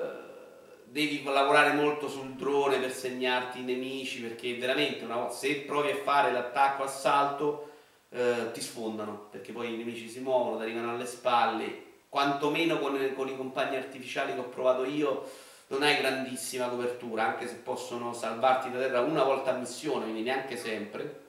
devi 0.83 1.23
lavorare 1.23 1.71
molto 1.71 2.09
sul 2.09 2.33
drone 2.33 2.79
per 2.79 2.91
segnarti 2.91 3.61
i 3.61 3.63
nemici, 3.63 4.21
perché 4.21 4.55
veramente 4.55 5.05
una, 5.05 5.29
se 5.29 5.61
provi 5.61 5.91
a 5.91 5.95
fare 5.95 6.33
l'attacco 6.33 6.83
assalto 6.83 7.69
eh, 8.09 8.51
ti 8.51 8.59
sfondano, 8.59 9.29
perché 9.31 9.53
poi 9.53 9.73
i 9.73 9.77
nemici 9.77 10.09
si 10.09 10.19
muovono, 10.19 10.57
ti 10.57 10.63
arrivano 10.63 10.91
alle 10.91 11.05
spalle 11.05 11.84
quantomeno 12.15 12.79
con, 12.79 13.11
con 13.13 13.27
i 13.27 13.35
compagni 13.35 13.75
artificiali 13.75 14.33
che 14.33 14.39
ho 14.39 14.47
provato 14.47 14.85
io 14.85 15.29
non 15.67 15.83
hai 15.83 15.97
grandissima 15.97 16.69
copertura, 16.69 17.25
anche 17.25 17.45
se 17.45 17.55
possono 17.55 18.13
salvarti 18.13 18.71
da 18.71 18.79
terra 18.79 19.01
una 19.01 19.23
volta 19.23 19.51
a 19.51 19.57
missione, 19.57 20.03
quindi 20.03 20.21
neanche 20.21 20.55
sempre, 20.55 21.23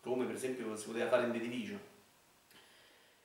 come 0.00 0.24
per 0.24 0.36
esempio 0.36 0.74
si 0.74 0.86
poteva 0.86 1.10
fare 1.10 1.24
in 1.24 1.32
The 1.32 1.38
Division. 1.38 1.80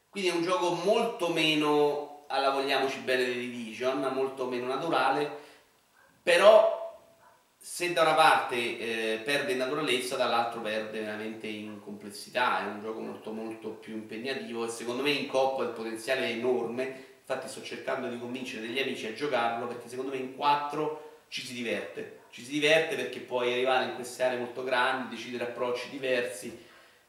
Quindi 0.09 0.31
è 0.31 0.33
un 0.33 0.41
gioco 0.41 0.71
molto 0.71 1.29
meno 1.29 2.25
alla 2.27 2.49
vogliamoci 2.49 2.99
bene 2.99 3.23
The 3.23 3.39
Division, 3.39 4.01
molto 4.13 4.45
meno 4.47 4.67
naturale, 4.67 5.31
però 6.21 6.76
se 7.69 7.91
da 7.91 8.01
una 8.01 8.13
parte 8.13 8.55
eh, 8.55 9.17
perde 9.17 9.51
in 9.51 9.57
naturalezza, 9.57 10.15
dall'altro 10.15 10.61
perde 10.61 11.01
veramente 11.01 11.47
in 11.47 11.79
complessità, 11.81 12.61
è 12.61 12.71
un 12.71 12.79
gioco 12.81 13.01
molto 13.01 13.31
molto 13.33 13.69
più 13.71 13.93
impegnativo 13.93 14.65
e 14.65 14.69
secondo 14.69 15.03
me 15.03 15.11
in 15.11 15.27
coppa 15.27 15.63
il 15.63 15.71
potenziale 15.71 16.27
è 16.27 16.31
enorme, 16.31 17.05
infatti 17.19 17.49
sto 17.49 17.61
cercando 17.61 18.07
di 18.07 18.17
convincere 18.17 18.65
degli 18.65 18.79
amici 18.79 19.05
a 19.05 19.13
giocarlo 19.13 19.67
perché 19.67 19.89
secondo 19.89 20.11
me 20.11 20.17
in 20.17 20.35
4 20.35 21.25
ci 21.27 21.45
si 21.45 21.53
diverte, 21.53 22.21
ci 22.31 22.41
si 22.43 22.51
diverte 22.51 22.95
perché 22.95 23.19
puoi 23.19 23.51
arrivare 23.51 23.89
in 23.89 23.95
queste 23.95 24.23
aree 24.23 24.39
molto 24.39 24.63
grandi, 24.63 25.13
decidere 25.13 25.43
approcci 25.43 25.89
diversi 25.89 26.57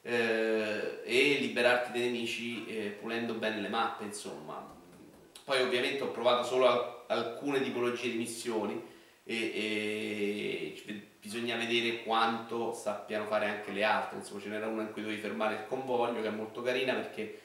eh, 0.02 1.00
e 1.04 1.36
liberarti 1.40 1.92
dai 1.92 2.10
nemici 2.10 2.66
eh, 2.66 2.88
pulendo 3.00 3.32
bene 3.34 3.60
le 3.60 3.68
mappe 3.68 4.04
insomma. 4.04 4.74
Poi 5.44 5.62
ovviamente 5.62 6.02
ho 6.02 6.10
provato 6.10 6.42
solo 6.42 6.66
al- 6.66 7.04
alcune 7.06 7.62
tipologie 7.62 8.10
di 8.10 8.18
missioni 8.18 8.96
e, 9.28 9.34
e 9.34 10.17
bisogna 11.48 11.56
vedere 11.56 12.02
quanto 12.02 12.74
sappiano 12.74 13.24
fare 13.24 13.46
anche 13.46 13.70
le 13.70 13.82
altre, 13.82 14.18
insomma 14.18 14.40
ce 14.40 14.48
n'era 14.48 14.66
una 14.66 14.82
in 14.82 14.92
cui 14.92 15.00
dovevi 15.00 15.20
fermare 15.20 15.54
il 15.54 15.66
convoglio 15.66 16.20
che 16.20 16.28
è 16.28 16.32
molto 16.32 16.60
carina 16.60 16.92
perché 16.92 17.40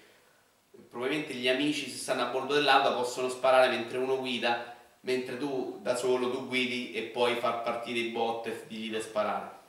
probabilmente 0.90 1.34
gli 1.34 1.48
amici 1.48 1.90
se 1.90 1.98
stanno 1.98 2.24
a 2.24 2.26
bordo 2.26 2.54
dell'auto 2.54 2.96
possono 2.96 3.30
sparare 3.30 3.70
mentre 3.70 3.98
uno 4.00 4.20
guida, 4.20 4.76
mentre 5.02 5.38
tu 5.38 5.80
da 5.82 5.96
solo 5.96 6.30
tu 6.32 6.48
guidi 6.48 6.92
e 6.92 7.04
poi 7.04 7.36
far 7.36 7.62
partire 7.62 8.00
i 8.00 8.10
bot 8.10 8.48
e 8.48 8.64
digli 8.68 8.94
di 8.94 9.02
sparare. 9.02 9.62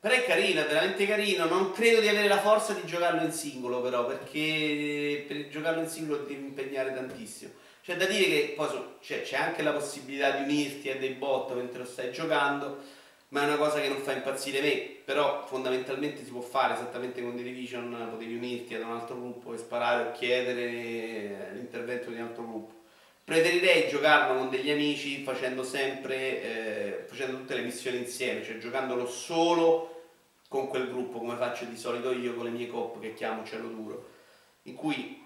Però 0.00 0.14
è 0.14 0.24
carino, 0.24 0.60
è 0.60 0.66
veramente 0.66 1.06
carino, 1.06 1.46
non 1.46 1.72
credo 1.72 2.00
di 2.00 2.08
avere 2.08 2.28
la 2.28 2.38
forza 2.38 2.72
di 2.72 2.84
giocarlo 2.84 3.22
in 3.22 3.32
singolo 3.32 3.80
però, 3.80 4.06
perché 4.06 5.24
per 5.26 5.48
giocarlo 5.48 5.80
in 5.80 5.88
singolo 5.88 6.22
devi 6.22 6.44
impegnare 6.44 6.92
tantissimo. 6.92 7.52
C'è 7.82 7.96
da 7.96 8.04
dire 8.04 8.24
che 8.24 8.52
poi 8.54 8.68
c'è, 9.00 9.22
c'è 9.22 9.36
anche 9.36 9.62
la 9.62 9.72
possibilità 9.72 10.32
di 10.32 10.42
unirti 10.42 10.90
a 10.90 10.98
dei 10.98 11.14
bot 11.14 11.52
mentre 11.54 11.78
lo 11.78 11.84
stai 11.86 12.12
giocando, 12.12 12.80
ma 13.28 13.42
è 13.42 13.46
una 13.46 13.56
cosa 13.56 13.80
che 13.80 13.88
non 13.88 13.98
fa 13.98 14.12
impazzire 14.12 14.60
me, 14.60 14.96
però 15.04 15.44
fondamentalmente 15.46 16.24
si 16.24 16.30
può 16.30 16.40
fare 16.40 16.74
esattamente 16.74 17.22
con 17.22 17.36
Division, 17.36 18.08
potevi 18.10 18.36
unirti 18.36 18.74
ad 18.74 18.82
un 18.82 18.92
altro 18.92 19.16
gruppo 19.16 19.52
e 19.52 19.58
sparare 19.58 20.08
o 20.08 20.12
chiedere 20.12 21.52
l'intervento 21.52 22.10
di 22.10 22.16
un 22.16 22.22
altro 22.22 22.42
gruppo. 22.44 22.76
Preferirei 23.24 23.90
giocarlo 23.90 24.38
con 24.38 24.48
degli 24.48 24.70
amici 24.70 25.22
facendo 25.22 25.62
sempre, 25.62 26.42
eh, 26.42 27.04
facendo 27.06 27.36
tutte 27.36 27.54
le 27.54 27.62
missioni 27.62 27.98
insieme, 27.98 28.42
cioè 28.42 28.56
giocandolo 28.56 29.06
solo 29.06 30.04
con 30.48 30.68
quel 30.68 30.88
gruppo 30.88 31.18
come 31.18 31.36
faccio 31.36 31.66
di 31.66 31.76
solito 31.76 32.10
io 32.10 32.34
con 32.34 32.44
le 32.44 32.50
mie 32.50 32.68
coppe 32.68 33.00
che 33.00 33.12
chiamo 33.12 33.44
cielo 33.44 33.68
duro, 33.68 34.08
in 34.62 34.74
cui 34.74 35.22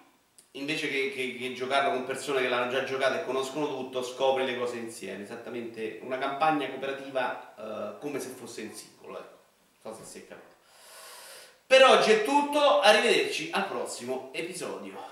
invece 0.53 0.89
che, 0.89 1.13
che, 1.15 1.37
che, 1.37 1.53
giocarlo 1.55 1.91
con 1.91 2.05
persone 2.05 2.43
che 2.43 2.49
l'hanno 2.49 2.71
già 2.71 2.85
giocato 2.85 3.15
e 3.15 3.25
conoscono 3.25 3.69
tutto, 3.69 4.03
scopri 4.03 4.45
le 4.45 4.59
cose 4.59 4.77
insieme. 4.77 5.23
Esattamente 5.23 6.01
una 6.03 6.19
campagna 6.19 6.69
cooperativa 6.69 7.55
uh, 7.57 7.99
come 8.01 8.21
se 8.21 8.29
fosse 8.29 8.63
in 8.63 8.75
singolo. 8.75 9.19
Ecco. 9.19 9.37
Non 9.83 9.95
so 9.95 10.03
se 10.03 10.11
si 10.11 10.19
è 10.19 10.27
capito. 10.29 10.51
Per 11.67 11.85
oggi 11.85 12.11
è 12.11 12.25
tutto, 12.25 12.81
arrivederci 12.81 13.49
al 13.53 13.67
prossimo 13.67 14.31
episodio. 14.33 15.12